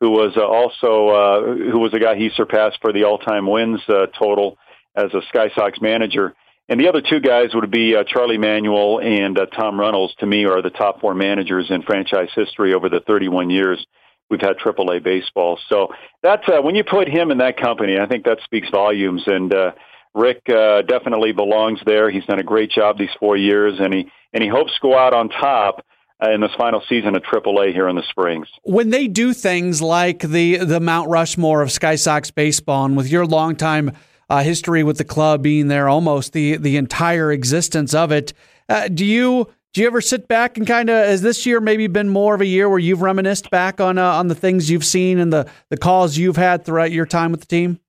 [0.00, 3.80] who was uh, also uh, who was a guy he surpassed for the all-time wins
[3.88, 4.58] uh, total
[4.96, 6.34] as a Sky Sox manager.
[6.68, 10.14] And the other two guys would be uh, Charlie Manuel and uh, Tom Reynolds.
[10.16, 13.84] To me, are the top four managers in franchise history over the 31 years
[14.30, 15.58] we've had AAA baseball.
[15.68, 15.88] So
[16.22, 19.22] that's uh, when you put him in that company, I think that speaks volumes.
[19.26, 19.72] And uh,
[20.14, 22.10] Rick uh, definitely belongs there.
[22.10, 24.98] He's done a great job these four years, and he and he hopes to go
[24.98, 25.84] out on top.
[26.20, 28.48] Uh, in this final season of AAA here in the Springs.
[28.64, 33.06] When they do things like the the Mount Rushmore of Sky Sox baseball, and with
[33.06, 33.92] your longtime
[34.28, 38.32] uh, history with the club being there almost the the entire existence of it.
[38.68, 41.86] Uh, do you do you ever sit back and kind of has this year maybe
[41.86, 44.84] been more of a year where you've reminisced back on uh, on the things you've
[44.84, 47.80] seen and the the calls you've had throughout your time with the team?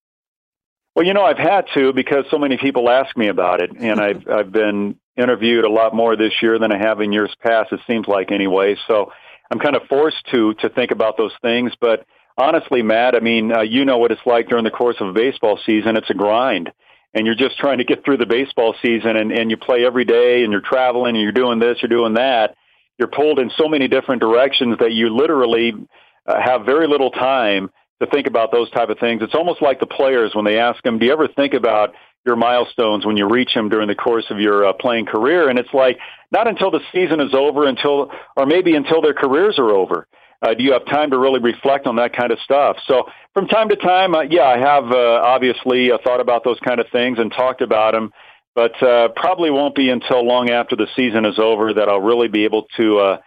[0.94, 4.00] Well, you know, I've had to because so many people ask me about it, and
[4.00, 7.72] I've I've been interviewed a lot more this year than I have in years past.
[7.72, 9.12] It seems like anyway, so
[9.50, 11.72] I'm kind of forced to to think about those things.
[11.80, 12.06] But
[12.40, 15.12] honestly, Matt, I mean, uh, you know what it's like during the course of a
[15.12, 15.96] baseball season.
[15.96, 16.72] It's a grind
[17.14, 20.04] and you're just trying to get through the baseball season and, and you play every
[20.04, 22.56] day and you're traveling and you're doing this, you're doing that,
[22.98, 25.72] you're pulled in so many different directions that you literally
[26.26, 27.70] uh, have very little time
[28.00, 29.22] to think about those type of things.
[29.22, 32.36] It's almost like the players when they ask them, do you ever think about your
[32.36, 35.48] milestones when you reach them during the course of your uh, playing career?
[35.48, 35.98] And it's like,
[36.30, 40.06] not until the season is over until, or maybe until their careers are over
[40.42, 42.76] uh, do you have time to really reflect on that kind of stuff?
[42.86, 46.58] So from time to time, uh, yeah, I have uh, obviously uh, thought about those
[46.60, 48.12] kind of things and talked about them,
[48.54, 52.28] but uh, probably won't be until long after the season is over that I'll really
[52.28, 53.18] be able to uh,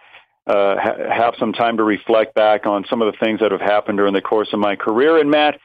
[0.46, 3.60] uh, ha- have some time to reflect back on some of the things that have
[3.60, 5.18] happened during the course of my career.
[5.18, 5.58] And Matt,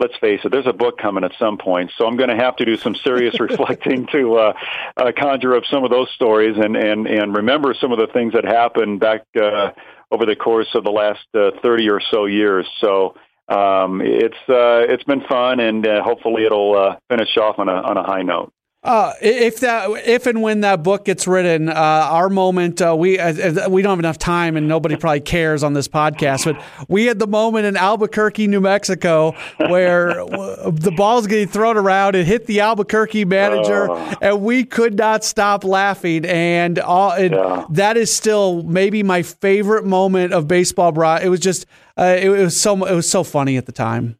[0.00, 2.56] let's face it, there's a book coming at some point, so I'm going to have
[2.56, 4.52] to do some serious reflecting to uh,
[4.96, 8.32] uh, conjure up some of those stories and and and remember some of the things
[8.32, 9.70] that happened back uh,
[10.10, 12.66] over the course of the last uh, 30 or so years.
[12.80, 13.14] So
[13.48, 17.74] um, it's uh, it's been fun, and uh, hopefully it'll uh, finish off on a
[17.74, 18.52] on a high note.
[18.82, 23.18] Uh, if that, if and when that book gets written, uh, our moment, uh, we
[23.18, 26.46] uh, we don't have enough time, and nobody probably cares on this podcast.
[26.46, 32.14] But we had the moment in Albuquerque, New Mexico, where the ball's getting thrown around.
[32.14, 34.14] It hit the Albuquerque manager, uh.
[34.22, 36.24] and we could not stop laughing.
[36.24, 37.66] And all it, yeah.
[37.68, 40.90] that is still maybe my favorite moment of baseball.
[40.90, 41.66] Brought it was just
[41.98, 44.16] uh, it, it was so it was so funny at the time.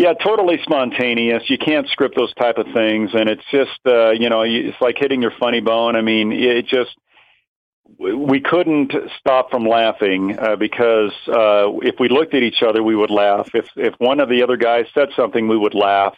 [0.00, 1.42] Yeah, totally spontaneous.
[1.50, 4.96] You can't script those type of things, and it's just uh, you know it's like
[4.98, 5.94] hitting your funny bone.
[5.94, 6.96] I mean, it just
[7.98, 12.96] we couldn't stop from laughing uh, because uh, if we looked at each other, we
[12.96, 13.50] would laugh.
[13.52, 16.16] If if one of the other guys said something, we would laugh.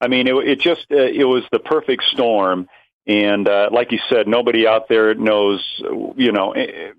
[0.00, 2.68] I mean, it, it just uh, it was the perfect storm.
[3.08, 5.60] And uh, like you said, nobody out there knows,
[6.16, 6.54] you know,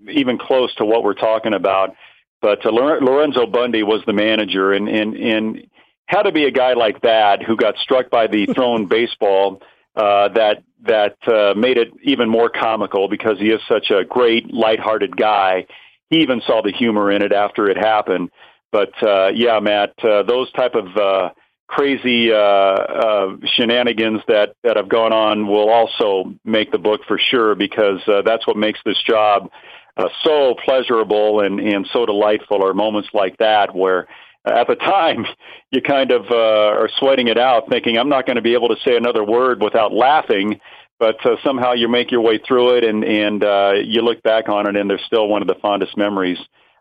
[0.06, 1.94] even close to what we're talking about.
[2.42, 5.66] But uh, Lorenzo Bundy was the manager, and and and
[6.06, 9.60] had to be a guy like that who got struck by the thrown baseball
[9.94, 14.52] uh, that that uh, made it even more comical because he is such a great,
[14.52, 15.66] lighthearted guy.
[16.10, 18.30] He even saw the humor in it after it happened.
[18.70, 21.30] But uh, yeah, Matt, uh, those type of uh,
[21.66, 27.18] crazy uh, uh, shenanigans that that have gone on will also make the book for
[27.18, 29.50] sure because uh, that's what makes this job
[29.96, 32.62] uh, so pleasurable and and so delightful.
[32.62, 34.06] Are moments like that where
[34.46, 35.26] at the time,
[35.70, 38.68] you kind of uh, are sweating it out, thinking, I'm not going to be able
[38.68, 40.60] to say another word without laughing.
[40.98, 44.48] But uh, somehow you make your way through it, and and uh, you look back
[44.48, 46.38] on it, and they're still one of the fondest memories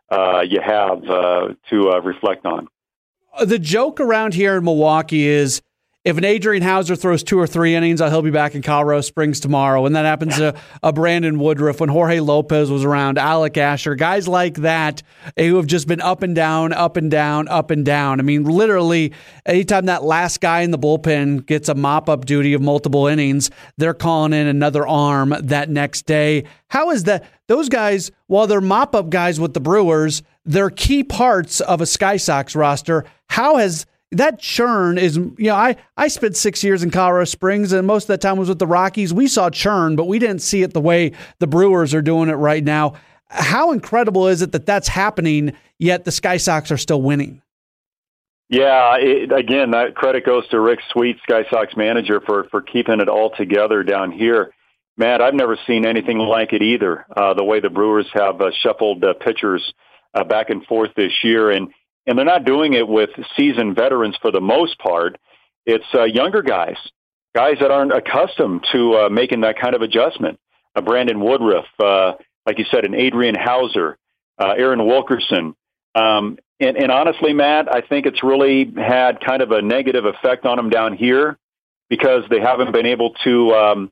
[0.10, 2.70] uh, you have uh, to uh, reflect on.
[3.46, 5.62] The joke around here in Milwaukee is
[6.06, 9.02] if an Adrian Houser throws two or three innings, uh, he'll be back in Colorado
[9.02, 9.88] Springs tomorrow.
[9.88, 10.50] And that happens to
[10.84, 15.02] a uh, Brandon Woodruff when Jorge Lopez was around, Alec Asher, guys like that
[15.36, 18.20] eh, who have just been up and down, up and down, up and down.
[18.20, 19.14] I mean, literally,
[19.48, 23.50] anytime that last guy in the bullpen gets a mop up duty of multiple innings,
[23.78, 26.44] they're calling in another arm that next day.
[26.68, 27.26] How is that?
[27.48, 31.88] Those guys, while they're mop up guys with the Brewers, they're key parts of a
[31.88, 33.06] Sky Sox roster.
[33.28, 33.88] How has
[34.18, 38.04] that churn is you know I I spent 6 years in Colorado Springs and most
[38.04, 39.14] of that time was with the Rockies.
[39.14, 42.34] We saw churn, but we didn't see it the way the Brewers are doing it
[42.34, 42.94] right now.
[43.30, 47.42] How incredible is it that that's happening yet the Sky Sox are still winning?
[48.48, 53.00] Yeah, it, again, that credit goes to Rick Sweet, Sky Sox manager, for for keeping
[53.00, 54.52] it all together down here.
[54.98, 57.06] Matt, I've never seen anything like it either.
[57.16, 59.74] Uh, the way the Brewers have uh, shuffled uh, pitchers
[60.14, 61.70] uh, back and forth this year, and
[62.08, 65.18] and they're not doing it with seasoned veterans for the most part.
[65.66, 66.78] It's uh, younger guys,
[67.34, 70.40] guys that aren't accustomed to uh, making that kind of adjustment.
[70.76, 72.14] Uh, Brandon Woodruff, uh,
[72.46, 73.98] like you said, an Adrian Houser,
[74.38, 75.56] uh, Aaron Wilkerson.
[75.96, 80.46] Um, and, and honestly, Matt, I think it's really had kind of a negative effect
[80.46, 81.38] on them down here
[81.90, 83.92] because they haven't been able to um,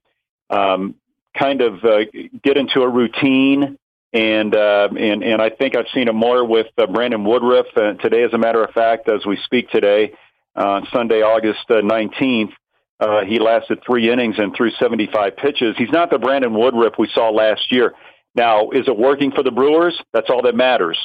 [0.49, 0.95] um,
[1.37, 1.99] kind of uh,
[2.43, 3.77] get into a routine
[4.13, 7.93] and uh, and and I think I've seen it more with uh, Brandon Woodruff uh,
[7.93, 8.23] today.
[8.23, 10.13] As a matter of fact, as we speak today,
[10.55, 12.51] uh, Sunday, August uh, nineteenth,
[12.99, 15.75] uh, he lasted three innings and threw seventy five pitches.
[15.77, 17.93] He's not the Brandon Woodruff we saw last year.
[18.35, 19.99] Now, is it working for the Brewers?
[20.13, 20.97] That's all that matters,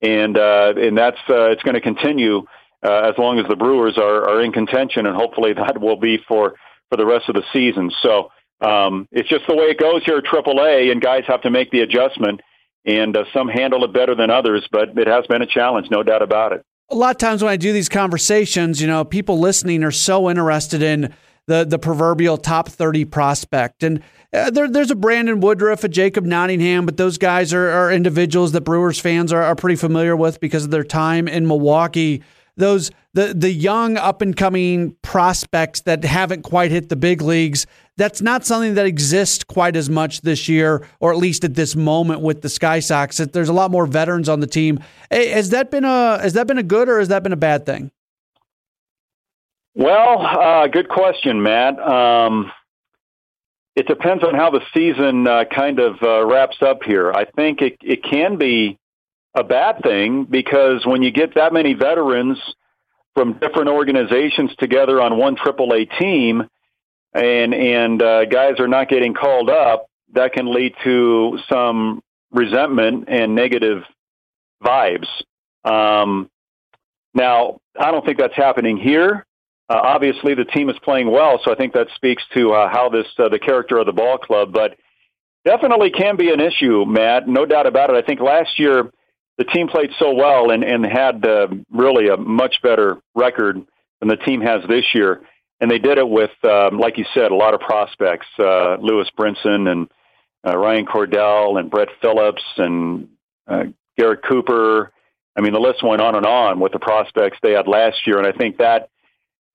[0.00, 2.46] and uh, and that's uh, it's going to continue
[2.82, 6.18] uh, as long as the Brewers are are in contention, and hopefully that will be
[6.26, 6.54] for
[6.88, 7.90] for the rest of the season.
[8.00, 8.30] So
[8.62, 11.70] um, it's just the way it goes here at AAA, and guys have to make
[11.70, 12.40] the adjustment.
[12.86, 16.02] And uh, some handle it better than others, but it has been a challenge, no
[16.02, 16.64] doubt about it.
[16.90, 20.28] A lot of times when I do these conversations, you know, people listening are so
[20.28, 21.14] interested in
[21.46, 23.82] the the proverbial top 30 prospect.
[23.82, 27.92] And uh, there, there's a Brandon Woodruff, a Jacob Nottingham, but those guys are, are
[27.92, 32.22] individuals that Brewers fans are, are pretty familiar with because of their time in Milwaukee.
[32.56, 37.66] Those the the young up and coming prospects that haven't quite hit the big leagues.
[37.96, 41.76] That's not something that exists quite as much this year, or at least at this
[41.76, 43.18] moment with the Sky Sox.
[43.18, 44.80] That There's a lot more veterans on the team.
[45.10, 47.64] Has that been a has that been a good or has that been a bad
[47.66, 47.92] thing?
[49.76, 51.78] Well, uh, good question, Matt.
[51.80, 52.50] Um,
[53.76, 57.12] it depends on how the season uh, kind of uh, wraps up here.
[57.12, 58.78] I think it, it can be
[59.34, 62.38] a bad thing because when you get that many veterans
[63.14, 66.48] from different organizations together on one AAA team,
[67.14, 72.02] and and uh, guys are not getting called up, that can lead to some
[72.32, 73.84] resentment and negative
[74.62, 75.08] vibes.
[75.64, 76.28] Um,
[77.14, 79.24] now, I don't think that's happening here.
[79.68, 82.90] Uh, obviously, the team is playing well, so I think that speaks to uh, how
[82.90, 84.52] this uh, the character of the ball club.
[84.52, 84.76] But
[85.44, 87.28] definitely can be an issue, Matt.
[87.28, 87.96] No doubt about it.
[87.96, 88.90] I think last year
[89.38, 93.62] the team played so well and and had uh, really a much better record
[94.00, 95.22] than the team has this year,
[95.60, 99.08] and they did it with, um, like you said, a lot of prospects: uh, Lewis
[99.18, 99.90] Brinson and
[100.46, 103.08] uh, Ryan Cordell and Brett Phillips and
[103.46, 103.64] uh,
[103.96, 104.92] Garrett Cooper.
[105.36, 108.18] I mean, the list went on and on with the prospects they had last year,
[108.18, 108.90] and I think that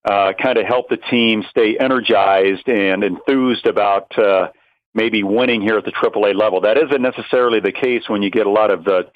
[0.04, 4.48] uh, kind of helped the team stay energized and enthused about uh,
[4.94, 6.62] maybe winning here at the AAA level.
[6.62, 9.10] That isn't necessarily the case when you get a lot of the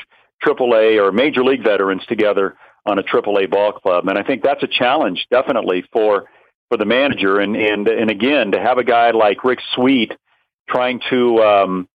[0.44, 2.56] AAA or major league veterans together
[2.86, 6.26] on a AAA ball club, and I think that's a challenge definitely for
[6.68, 7.38] for the manager.
[7.40, 10.12] And and and again, to have a guy like Rick Sweet
[10.68, 11.88] trying to um,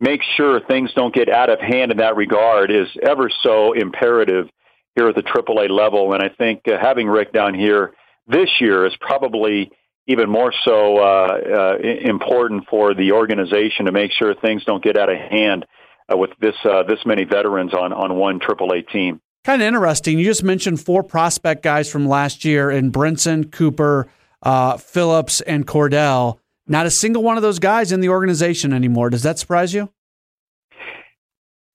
[0.00, 4.48] make sure things don't get out of hand in that regard is ever so imperative
[4.94, 6.12] here at the AAA level.
[6.12, 7.92] And I think uh, having Rick down here
[8.26, 9.70] this year is probably
[10.06, 14.96] even more so uh, uh, important for the organization to make sure things don't get
[14.96, 15.66] out of hand
[16.12, 19.20] uh, with this uh, this many veterans on on one AAA team.
[19.46, 20.18] Kind of interesting.
[20.18, 24.08] You just mentioned four prospect guys from last year in Brinson, Cooper,
[24.42, 26.40] uh, Phillips, and Cordell.
[26.66, 29.08] Not a single one of those guys in the organization anymore.
[29.08, 29.88] Does that surprise you?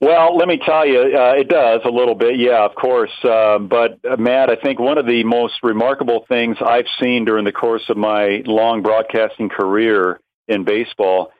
[0.02, 3.14] Well, let me tell you, uh, it does a little bit, yeah, of course.
[3.24, 7.46] Uh, but uh, Matt, I think one of the most remarkable things I've seen during
[7.46, 10.20] the course of my long broadcasting career
[10.50, 11.32] in baseball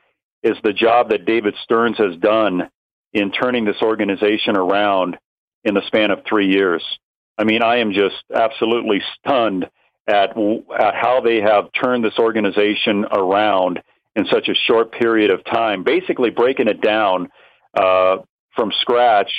[0.42, 2.70] is the job that David Stearns has done
[3.12, 5.18] in turning this organization around
[5.64, 6.82] in the span of three years.
[7.38, 9.68] I mean, I am just absolutely stunned
[10.06, 13.80] at, at how they have turned this organization around
[14.14, 17.30] in such a short period of time, basically breaking it down
[17.74, 18.18] uh,
[18.54, 19.30] from scratch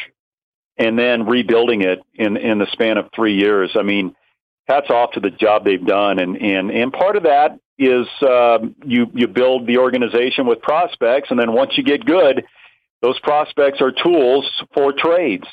[0.77, 3.71] and then rebuilding it in in the span of three years.
[3.75, 4.15] I mean,
[4.67, 8.59] hats off to the job they've done, and and and part of that is uh,
[8.83, 12.45] you you build the organization with prospects, and then once you get good,
[13.01, 15.45] those prospects are tools for trades.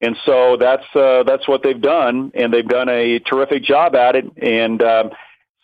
[0.00, 4.14] And so that's uh, that's what they've done, and they've done a terrific job at
[4.14, 4.24] it.
[4.40, 5.10] And um,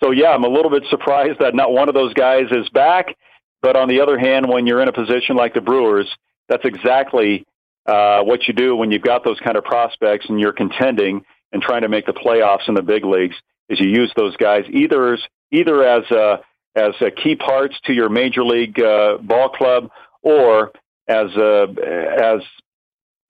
[0.02, 3.16] so, yeah, I'm a little bit surprised that not one of those guys is back.
[3.62, 6.08] But on the other hand, when you're in a position like the Brewers,
[6.48, 7.46] that's exactly
[7.86, 11.62] uh, what you do when you've got those kind of prospects and you're contending and
[11.62, 13.36] trying to make the playoffs in the big leagues.
[13.70, 15.20] Is you use those guys either as
[15.50, 16.36] either as uh,
[16.74, 19.88] as uh, key parts to your major league uh, ball club
[20.20, 20.72] or
[21.08, 21.66] as uh,
[22.22, 22.40] as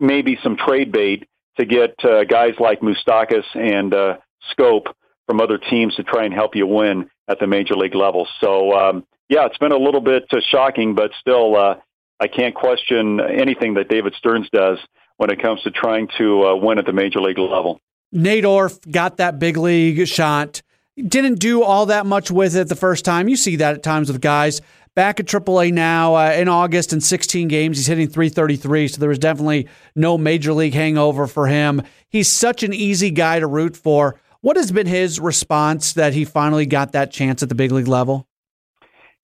[0.01, 1.29] maybe some trade bait
[1.59, 4.17] to get uh, guys like Moustakas and uh,
[4.53, 4.87] Schoop
[5.27, 8.29] from other teams to try and help you win at the major league level.
[8.41, 11.77] So um, yeah, it's been a little bit uh, shocking, but still, uh,
[12.21, 14.79] I can't question anything that David Stearns does
[15.17, 17.81] when it comes to trying to uh, win at the major league level.
[18.13, 18.45] Nate
[18.91, 20.63] got that big league shot.
[20.97, 23.29] Didn't do all that much with it the first time.
[23.29, 24.61] You see that at times with guys
[24.95, 27.77] back at AAA now uh, in August in 16 games.
[27.77, 31.83] He's hitting 333, so there was definitely no major league hangover for him.
[32.09, 34.21] He's such an easy guy to root for.
[34.41, 37.89] What has been his response that he finally got that chance at the big league
[37.89, 38.29] level?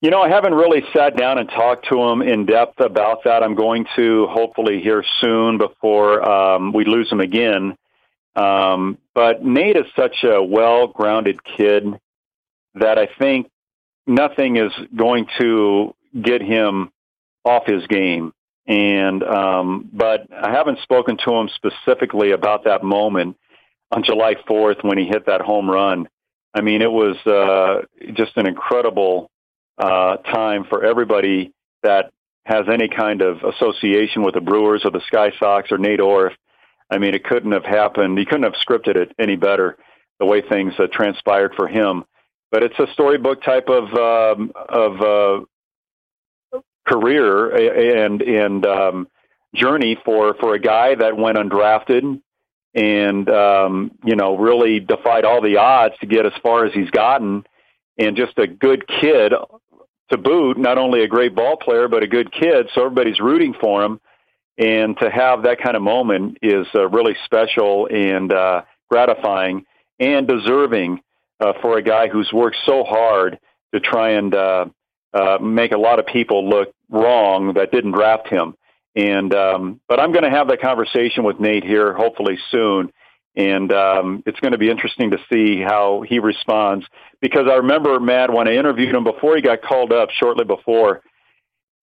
[0.01, 3.43] You know, I haven't really sat down and talked to him in depth about that.
[3.43, 7.77] I'm going to hopefully here soon before um, we lose him again.
[8.35, 11.85] Um, but Nate is such a well grounded kid
[12.77, 13.51] that I think
[14.11, 16.91] nothing is going to get him
[17.45, 18.33] off his game.
[18.67, 23.37] And um, but I haven't spoken to him specifically about that moment
[23.91, 26.09] on July 4th when he hit that home run.
[26.53, 29.31] I mean, it was uh, just an incredible
[29.79, 31.53] uh, time for everybody
[31.83, 32.11] that
[32.45, 36.33] has any kind of association with the Brewers or the Sky Sox or Nate Orf.
[36.91, 38.19] I mean, it couldn't have happened.
[38.19, 39.79] He couldn't have scripted it any better
[40.19, 42.05] the way things uh, transpired for him.
[42.51, 49.09] But it's a storybook type of um, of uh, career and and um,
[49.55, 52.21] journey for for a guy that went undrafted
[52.75, 56.91] and um, you know really defied all the odds to get as far as he's
[56.91, 57.45] gotten,
[57.99, 59.33] and just a good kid
[60.11, 60.59] to boot.
[60.59, 62.69] Not only a great ball player, but a good kid.
[62.75, 64.01] So everybody's rooting for him,
[64.59, 69.65] and to have that kind of moment is uh, really special and uh, gratifying
[69.99, 71.01] and deserving
[71.41, 73.38] uh, for a guy who's worked so hard
[73.72, 74.66] to try and uh,
[75.12, 78.55] uh, make a lot of people look wrong that didn't draft him.
[78.97, 82.93] And um, but I'm going to have that conversation with Nate here hopefully soon,
[83.36, 86.84] and um, it's going to be interesting to see how he responds
[87.20, 91.03] because I remember Matt when I interviewed him before he got called up shortly before.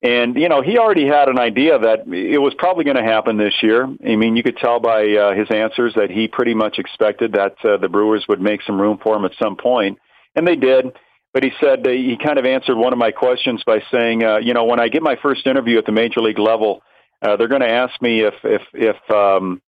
[0.03, 3.37] And you know he already had an idea that it was probably going to happen
[3.37, 3.83] this year.
[3.83, 7.55] I mean, you could tell by uh, his answers that he pretty much expected that
[7.65, 9.97] uh, the Brewers would make some room for him at some point,
[10.35, 10.93] and they did.
[11.33, 14.37] But he said uh, he kind of answered one of my questions by saying, uh,
[14.37, 16.83] you know, when I get my first interview at the major league level,
[17.21, 19.61] uh, they're going to ask me if if if um,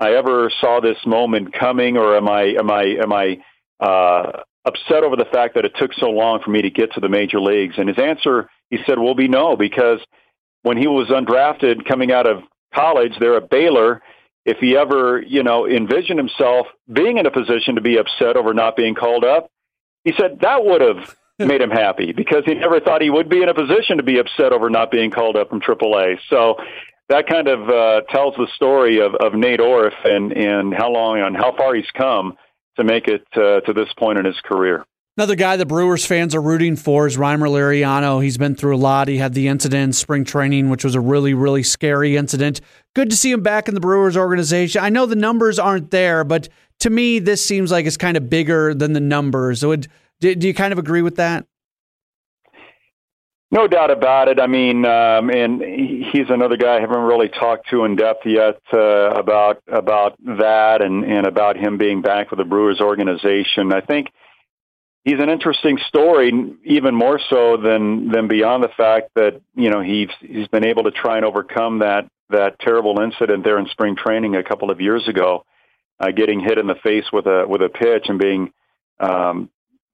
[0.00, 3.38] I ever saw this moment coming, or am I am I am I
[3.78, 7.00] uh, upset over the fact that it took so long for me to get to
[7.00, 7.74] the major leagues?
[7.76, 10.00] And his answer, he said, will be no, because
[10.62, 12.42] when he was undrafted coming out of
[12.74, 14.02] college there at Baylor,
[14.44, 18.54] if he ever you know envisioned himself being in a position to be upset over
[18.54, 19.50] not being called up,
[20.04, 23.42] he said that would have made him happy because he never thought he would be
[23.42, 26.18] in a position to be upset over not being called up from AAA.
[26.30, 26.56] So
[27.08, 31.20] that kind of uh, tells the story of, of Nate Orf and, and how long
[31.20, 32.36] and how far he's come
[32.76, 34.84] to make it uh, to this point in his career.
[35.18, 38.22] Another guy the Brewers fans are rooting for is Rymer Liriano.
[38.22, 39.08] He's been through a lot.
[39.08, 42.60] He had the incident in spring training, which was a really, really scary incident.
[42.94, 44.82] Good to see him back in the Brewers organization.
[44.82, 46.50] I know the numbers aren't there, but
[46.80, 49.64] to me, this seems like it's kind of bigger than the numbers.
[49.64, 49.88] Would
[50.20, 51.46] do, do you kind of agree with that?
[53.50, 54.38] No doubt about it.
[54.38, 58.60] I mean, um, and he's another guy I haven't really talked to in depth yet
[58.70, 63.72] uh, about about that and and about him being back with the Brewers organization.
[63.72, 64.08] I think
[65.06, 66.32] he's an interesting story,
[66.64, 70.82] even more so than than beyond the fact that you know he's he's been able
[70.82, 74.80] to try and overcome that that terrible incident there in spring training a couple of
[74.80, 75.46] years ago,
[76.00, 78.52] uh, getting hit in the face with a with a pitch and being
[79.00, 79.48] um,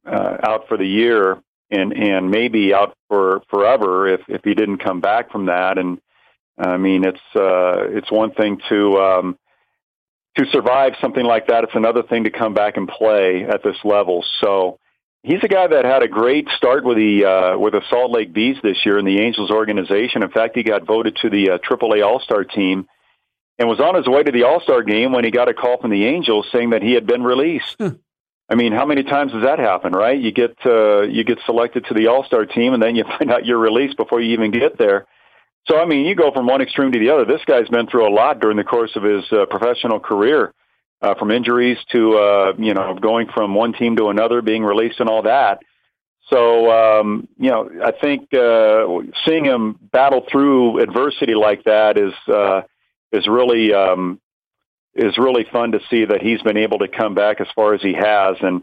[0.04, 1.40] uh, out for the year
[1.70, 5.76] and and maybe out for forever if if he didn't come back from that.
[5.76, 6.00] And
[6.58, 9.38] I mean, it's uh, it's one thing to um,
[10.38, 11.64] to survive something like that.
[11.64, 14.24] It's another thing to come back and play at this level.
[14.40, 14.78] So
[15.22, 18.32] he's a guy that had a great start with the uh, with the Salt Lake
[18.32, 20.22] Bees this year in the Angels organization.
[20.22, 22.86] In fact, he got voted to the uh, AAA All Star team
[23.58, 25.80] and was on his way to the All Star game when he got a call
[25.80, 27.76] from the Angels saying that he had been released.
[28.48, 30.18] I mean, how many times does that happen, right?
[30.18, 33.30] You get uh, you get selected to the All Star team, and then you find
[33.30, 35.06] out you're released before you even get there.
[35.68, 37.24] So, I mean, you go from one extreme to the other.
[37.24, 40.52] This guy's been through a lot during the course of his uh, professional career,
[41.02, 45.00] uh, from injuries to uh, you know going from one team to another, being released,
[45.00, 45.60] and all that.
[46.30, 48.86] So, um, you know, I think uh,
[49.26, 52.62] seeing him battle through adversity like that is uh,
[53.10, 54.20] is really um,
[54.94, 57.82] is really fun to see that he's been able to come back as far as
[57.82, 58.62] he has, and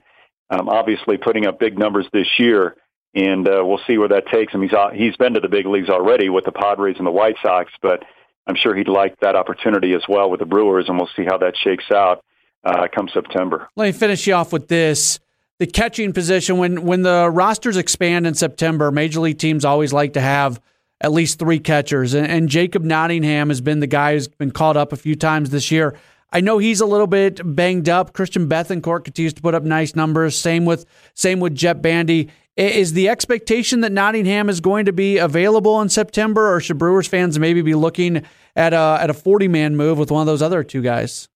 [0.50, 2.76] um, obviously putting up big numbers this year.
[3.16, 4.62] And uh, we'll see where that takes him.
[4.62, 7.72] He's he's been to the big leagues already with the Padres and the White Sox,
[7.82, 8.04] but
[8.48, 11.38] I'm sure he'd like that opportunity as well with the Brewers, and we'll see how
[11.40, 12.24] that shakes out
[12.64, 13.70] uh, come September.
[13.76, 15.20] Let me finish you off with this.
[15.60, 20.14] The catching position, when when the rosters expand in September, major league teams always like
[20.14, 20.62] to have
[21.02, 22.14] at least three catchers.
[22.14, 25.50] And, and Jacob Nottingham has been the guy who's been called up a few times
[25.50, 25.98] this year.
[26.32, 28.14] I know he's a little bit banged up.
[28.14, 30.38] Christian Bethancourt continues to put up nice numbers.
[30.38, 32.30] Same with same with Jett Bandy.
[32.56, 37.08] Is the expectation that Nottingham is going to be available in September, or should Brewers
[37.08, 38.24] fans maybe be looking
[38.56, 41.30] at a at a forty man move with one of those other two guys?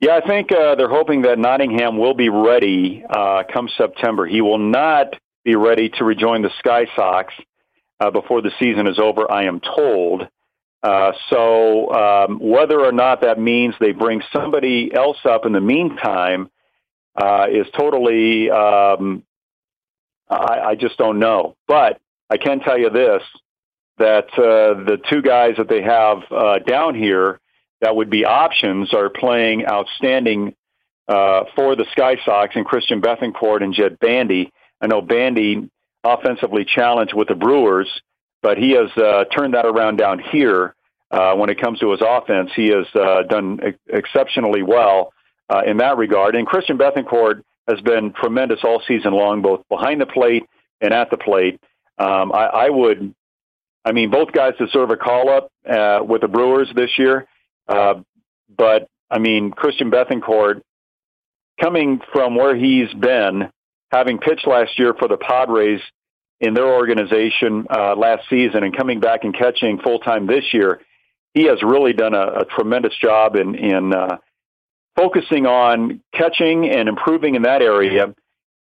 [0.00, 4.26] Yeah, I think uh, they're hoping that Nottingham will be ready uh, come September.
[4.26, 7.34] He will not be ready to rejoin the Sky Sox
[8.00, 9.30] uh, before the season is over.
[9.30, 10.26] I am told.
[10.82, 15.60] Uh, so um, whether or not that means they bring somebody else up in the
[15.60, 16.50] meantime
[17.14, 19.22] uh, is totally, um,
[20.30, 21.56] I, I, just don't know.
[21.68, 23.22] But I can tell you this,
[23.98, 27.38] that uh, the two guys that they have uh, down here
[27.80, 30.54] that would be options are playing outstanding
[31.08, 34.52] uh, for the Sky Sox and Christian Bethancourt and Jett Bandy.
[34.80, 35.68] I know Bandy
[36.04, 37.88] offensively challenged with the Brewers,
[38.42, 40.74] but he has uh, turned that around down here.
[41.10, 45.12] Uh, when it comes to his offense, he has uh, done ex- exceptionally well
[45.48, 46.36] uh, in that regard.
[46.36, 50.44] And Christian Bethancourt has been tremendous all season long, both behind the plate
[50.80, 51.60] and at the plate.
[51.98, 53.12] Um, I, I would,
[53.84, 57.26] I mean, both guys deserve a call up uh, with the Brewers this year.
[57.70, 58.02] Uh,
[58.56, 60.62] but I mean, Christian Bethancourt,
[61.60, 63.48] coming from where he's been,
[63.90, 65.80] having pitched last year for the Padres
[66.40, 70.80] in their organization uh, last season, and coming back and catching full time this year,
[71.34, 74.16] he has really done a, a tremendous job in in uh,
[74.96, 78.14] focusing on catching and improving in that area.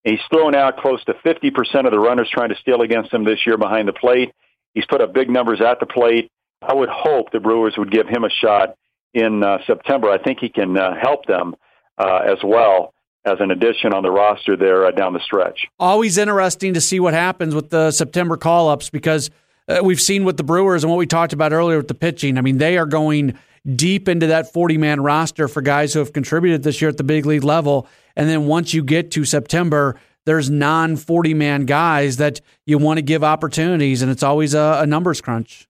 [0.02, 3.46] He's thrown out close to 50% of the runners trying to steal against him this
[3.46, 4.32] year behind the plate.
[4.74, 6.30] He's put up big numbers at the plate.
[6.60, 8.74] I would hope the Brewers would give him a shot
[9.14, 10.10] in uh, September.
[10.10, 11.54] I think he can uh, help them
[11.98, 12.92] uh, as well
[13.24, 15.66] as an addition on the roster there uh, down the stretch.
[15.78, 19.30] Always interesting to see what happens with the September call ups because
[19.68, 22.36] uh, we've seen with the Brewers and what we talked about earlier with the pitching.
[22.36, 23.38] I mean, they are going
[23.74, 27.04] deep into that 40 man roster for guys who have contributed this year at the
[27.04, 27.86] big league level.
[28.14, 32.98] And then once you get to September, there's non 40 man guys that you want
[32.98, 35.68] to give opportunities, and it's always a, a numbers crunch.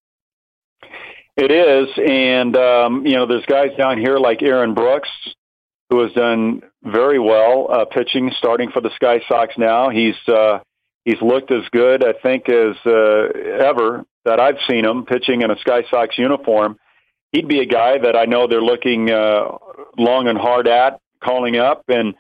[1.37, 1.89] It is.
[1.97, 5.11] And, um, you know, there's guys down here like Aaron Brooks,
[5.91, 9.91] who has done very well uh, pitching, starting for the Sky Sox now.
[9.91, 10.61] He's, uh,
[11.05, 13.29] he's looked as good, I think, as uh,
[13.61, 16.79] ever that I've seen him pitching in a Sky Sox uniform
[17.35, 19.59] he'd be a guy that I know they're looking uh,
[19.99, 21.85] long and hard at calling up.
[21.89, 22.15] And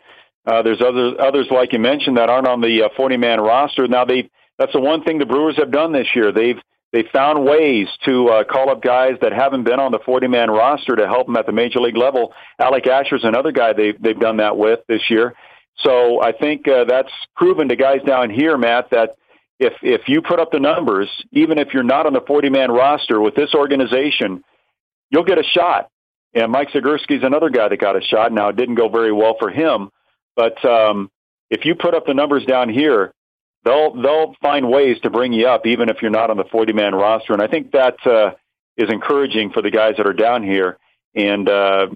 [0.45, 3.89] uh, there's others others like you mentioned that aren't on the 40 uh, man roster.
[3.89, 6.33] Now they that's the one thing the Brewers have done this year.
[6.33, 6.61] They've
[6.95, 10.49] they found ways to uh, call up guys that haven't been on the 40 man
[10.49, 12.32] roster to help them at the major league level.
[12.61, 15.34] Alec Asher's another guy they they've done that with this year.
[15.78, 19.16] So I think uh, that's proven to guys down here, Matt, that
[19.59, 22.70] if if you put up the numbers, even if you're not on the 40 man
[22.70, 24.45] roster with this organization,
[25.11, 25.90] you'll get a shot.
[26.32, 28.32] And Mike Zagurski's another guy that got a shot.
[28.32, 29.90] Now it didn't go very well for him,
[30.36, 31.11] but um,
[31.51, 33.12] if you put up the numbers down here,
[33.65, 36.73] they'll they'll find ways to bring you up, even if you're not on the 40
[36.73, 37.33] man roster.
[37.33, 38.33] And I think that uh,
[38.77, 40.79] is encouraging for the guys that are down here.
[41.17, 41.87] And uh,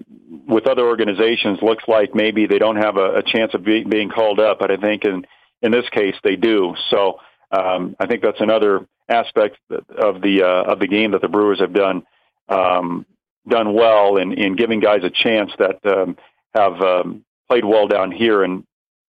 [0.47, 4.09] with other organizations, looks like maybe they don't have a, a chance of be, being
[4.09, 5.25] called up, but I think in
[5.61, 6.75] in this case they do.
[6.89, 7.19] So
[7.51, 11.59] um, I think that's another aspect of the uh, of the game that the Brewers
[11.59, 12.03] have done
[12.47, 13.05] um,
[13.47, 16.17] done well in, in giving guys a chance that um,
[16.55, 18.63] have um, played well down here and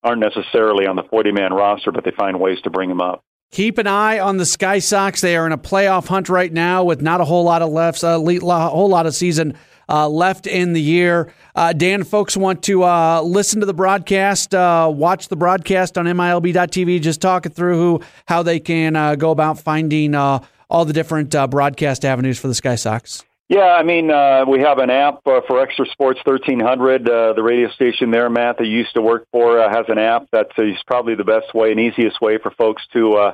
[0.05, 3.25] aren't necessarily on the 40 man roster, but they find ways to bring them up.
[3.51, 5.21] Keep an eye on the Sky Sox.
[5.21, 8.03] They are in a playoff hunt right now with not a whole lot of left,
[8.03, 9.57] a whole lot of season
[9.89, 11.33] uh, left in the year.
[11.55, 16.07] Uh, Dan, folks want to uh, listen to the broadcast, uh, watch the broadcast on
[16.07, 17.01] MILB.TV.
[17.01, 20.93] Just talk it through who, how they can uh, go about finding uh, all the
[20.93, 23.25] different broadcast avenues for the Sky Sox?
[23.49, 27.09] Yeah, I mean, uh, we have an app uh, for Xtra Sports 1300.
[27.09, 29.99] Uh, the radio station there, Matt, that you used to work for, uh, has an
[29.99, 33.33] app that is probably the best way and easiest way for folks to uh,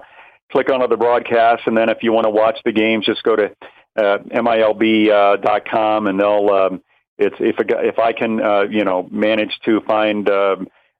[0.50, 1.62] click on the broadcast.
[1.66, 3.54] And then if you want to watch the games, just go to
[3.96, 6.50] uh, milb.com uh, and they'll.
[6.50, 6.82] Um,
[7.16, 10.56] it's if if I can, uh, you know, manage to find uh,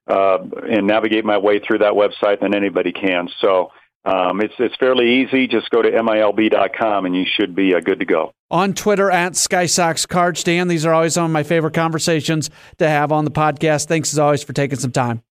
[0.07, 0.37] uh,
[0.69, 3.27] and navigate my way through that website, then anybody can.
[3.41, 3.71] So
[4.03, 5.47] um, it's it's fairly easy.
[5.47, 8.33] Just go to milb.com and you should be uh, good to go.
[8.49, 10.71] On Twitter at Sky Sox Card Stand.
[10.71, 12.49] These are always some of my favorite conversations
[12.79, 13.87] to have on the podcast.
[13.87, 15.21] Thanks as always for taking some time.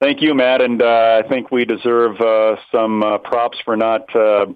[0.00, 4.14] Thank you, Matt, and uh, I think we deserve uh, some uh, props for not
[4.16, 4.46] uh,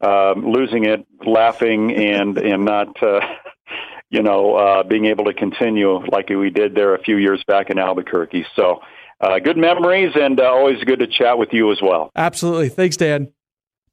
[0.00, 3.02] um, losing it, laughing, and and not.
[3.02, 3.20] Uh,
[4.10, 7.78] you know, being able to continue like we did there a few years back in
[7.78, 8.44] Albuquerque.
[8.54, 8.82] So,
[9.22, 12.10] uh, good memories and uh, always good to chat with you as well.
[12.16, 12.68] Absolutely.
[12.68, 13.32] Thanks, Dan.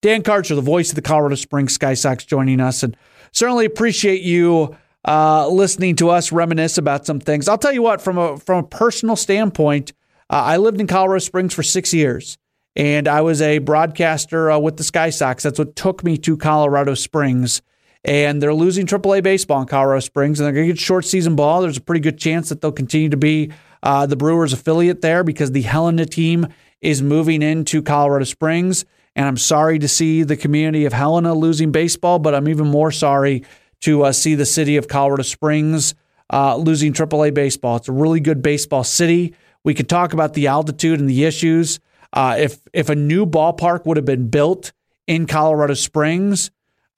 [0.02, 2.96] Dan Karcher, the voice of the Colorado Springs Sky Sox, joining us, and
[3.32, 4.76] certainly appreciate you
[5.08, 7.48] uh, listening to us reminisce about some things.
[7.48, 9.94] I'll tell you what, from a from a personal standpoint,
[10.30, 12.38] uh, I lived in Colorado Springs for six years,
[12.76, 15.44] and I was a broadcaster uh, with the Sky Sox.
[15.44, 17.62] That's what took me to Colorado Springs.
[18.06, 21.36] And they're losing AAA baseball in Colorado Springs, and they're going to get short season
[21.36, 21.62] ball.
[21.62, 23.52] There's a pretty good chance that they'll continue to be
[23.84, 26.48] uh, the Brewers affiliate there because the Helena team
[26.82, 28.86] is moving into Colorado Springs.
[29.16, 32.92] And I'm sorry to see the community of Helena losing baseball, but I'm even more
[32.92, 33.44] sorry
[33.82, 35.96] to uh, see the city of Colorado Springs
[36.32, 37.78] uh, losing AAA baseball.
[37.78, 39.34] It's a really good baseball city.
[39.64, 41.80] We could talk about the altitude and the issues.
[42.14, 44.72] Uh, if if a new ballpark would have been built
[45.08, 46.52] in Colorado Springs,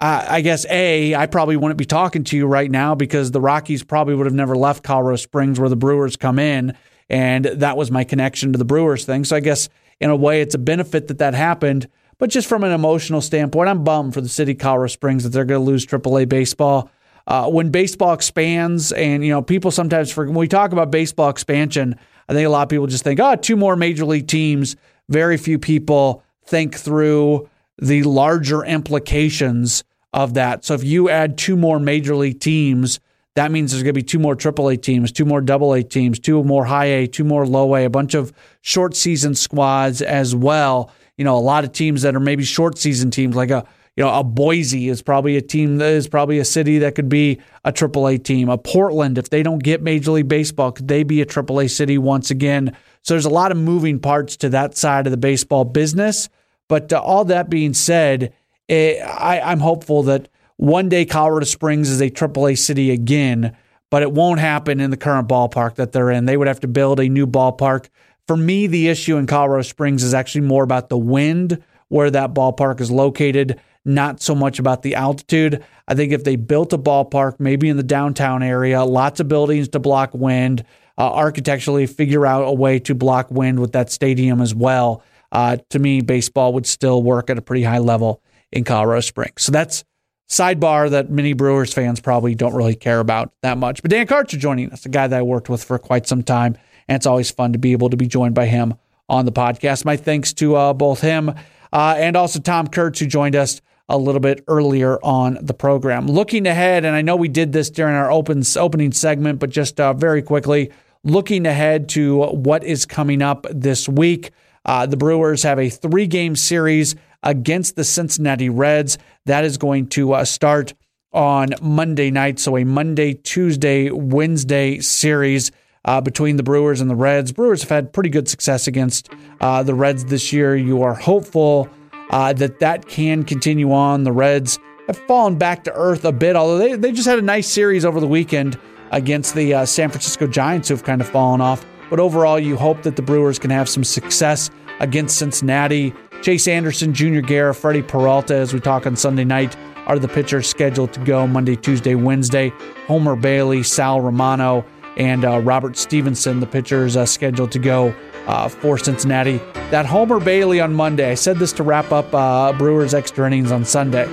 [0.04, 3.84] I guess A, I probably wouldn't be talking to you right now because the Rockies
[3.84, 6.76] probably would have never left Colorado Springs where the Brewers come in.
[7.08, 9.26] And that was my connection to the Brewers thing.
[9.26, 9.70] So I guess
[10.00, 11.88] in a way, it's a benefit that that happened.
[12.18, 15.30] But just from an emotional standpoint, I'm bummed for the city of Colorado Springs that
[15.30, 16.90] they're going to lose AAA baseball.
[17.28, 21.30] Uh, when baseball expands, and you know, people sometimes forget when we talk about baseball
[21.30, 21.96] expansion,
[22.28, 24.76] I think a lot of people just think, oh, two more major league teams.
[25.10, 27.48] Very few people think through
[27.78, 29.84] the larger implications
[30.14, 30.66] of that.
[30.66, 33.00] So if you add two more major league teams,
[33.36, 36.44] that means there's going to be two more AAA teams, two more AA teams, two
[36.44, 40.92] more high A, two more low A, a bunch of short season squads as well.
[41.18, 43.66] You know, a lot of teams that are maybe short season teams, like a
[43.96, 47.10] you know a Boise is probably a team that is probably a city that could
[47.10, 48.50] be a AAA team.
[48.50, 51.98] A Portland, if they don't get Major League Baseball, could they be a AAA city
[51.98, 52.76] once again?
[53.02, 56.30] So there's a lot of moving parts to that side of the baseball business.
[56.68, 58.34] But uh, all that being said,
[58.72, 63.56] I, I'm hopeful that one day Colorado Springs is a AAA city again,
[63.90, 66.26] but it won't happen in the current ballpark that they're in.
[66.26, 67.90] They would have to build a new ballpark.
[68.28, 72.34] For me, the issue in Colorado Springs is actually more about the wind where that
[72.34, 75.62] ballpark is located, not so much about the altitude.
[75.88, 79.68] I think if they built a ballpark, maybe in the downtown area, lots of buildings
[79.70, 80.64] to block wind,
[80.98, 85.04] uh, architecturally figure out a way to block wind with that stadium as well.
[85.34, 89.44] Uh, to me, baseball would still work at a pretty high level in Colorado Springs.
[89.44, 89.84] So that's
[90.30, 93.82] sidebar that many Brewers fans probably don't really care about that much.
[93.82, 96.58] But Dan Karcher joining us, a guy that I worked with for quite some time,
[96.88, 98.76] and it's always fun to be able to be joined by him
[99.10, 99.84] on the podcast.
[99.84, 101.34] My thanks to uh, both him
[101.74, 106.08] uh, and also Tom Kurtz, who joined us a little bit earlier on the program.
[106.08, 109.82] Looking ahead, and I know we did this during our open, opening segment, but just
[109.82, 110.72] uh, very quickly,
[111.04, 114.32] looking ahead to what is coming up this week.
[114.64, 118.98] Uh, the Brewers have a three game series against the Cincinnati Reds.
[119.26, 120.74] That is going to uh, start
[121.14, 122.40] on Monday night.
[122.40, 125.52] So a Monday, Tuesday, Wednesday series.
[125.84, 127.32] Uh, between the Brewers and the Reds.
[127.32, 130.56] Brewers have had pretty good success against uh, the Reds this year.
[130.56, 131.68] You are hopeful
[132.12, 134.04] uh, that that can continue on.
[134.04, 137.24] The Reds have fallen back to earth a bit, although they, they just had a
[137.24, 138.60] nice series over the weekend
[138.92, 141.66] against the uh, San Francisco Giants, who have kind of fallen off.
[141.90, 145.96] But overall, you hope that the Brewers can have some success against Cincinnati.
[146.22, 149.58] Chase Anderson, Junior Guerra, Freddy Peralta, as we talk on Sunday night,
[149.88, 152.54] are the pitchers scheduled to go Monday, Tuesday, Wednesday.
[152.86, 154.64] Homer Bailey, Sal Romano,
[154.98, 157.96] and uh, Robert Stephenson, the pitchers uh, scheduled to go
[158.28, 159.38] uh, for Cincinnati.
[159.72, 163.52] That Homer Bailey on Monday, I said this to wrap up uh, Brewers extra innings
[163.52, 164.06] on Sunday.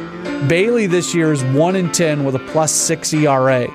[0.47, 3.69] Bailey this year is 1 in 10 with a plus 6 ERA.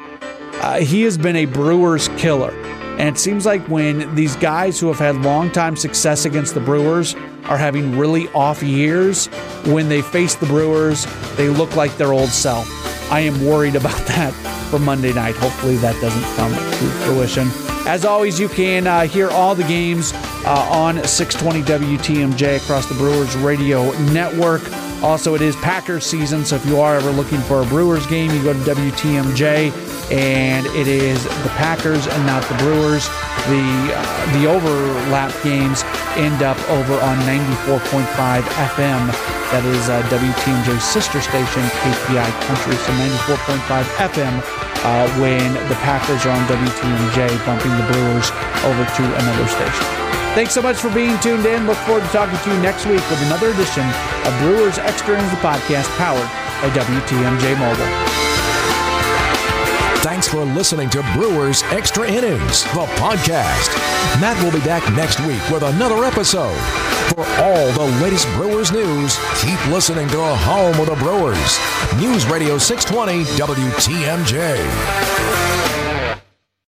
[0.56, 2.52] Uh, he has been a Brewers killer.
[2.98, 6.62] And it seems like when these guys who have had long time success against the
[6.62, 9.28] Brewers are having really off years,
[9.66, 11.06] when they face the Brewers,
[11.36, 12.68] they look like their old self.
[13.12, 14.34] I am worried about that
[14.70, 15.36] for Monday night.
[15.36, 17.73] Hopefully that doesn't come to fruition.
[17.86, 20.14] As always, you can uh, hear all the games
[20.46, 21.62] uh, on 620
[21.98, 24.62] WTMJ across the Brewers radio network.
[25.04, 28.32] Also, it is Packers season, so if you are ever looking for a Brewers game,
[28.32, 29.72] you go to WTMJ
[30.14, 33.06] and it is the Packers and not the Brewers.
[33.52, 35.84] The uh, the overlap games
[36.16, 39.12] end up over on 94.5 FM.
[39.52, 42.76] That is uh, WTMJ's sister station, KTI Country.
[42.80, 42.92] So
[43.28, 48.28] 94.5 FM uh, when the Packers are on WTMJ, bumping the Brewers
[48.68, 49.88] over to another station.
[50.36, 51.68] Thanks so much for being tuned in.
[51.68, 53.86] Look forward to talking to you next week with another edition
[54.26, 56.30] of Brewers Extra Innings, the podcast powered
[56.62, 58.33] by WTMJ Mobile.
[60.24, 63.76] Thanks for listening to Brewers Extra Innings, the podcast.
[64.22, 66.58] Matt will be back next week with another episode.
[67.14, 71.60] For all the latest Brewers news, keep listening to Home of the Brewers.
[72.00, 75.43] News Radio 620 WTMJ.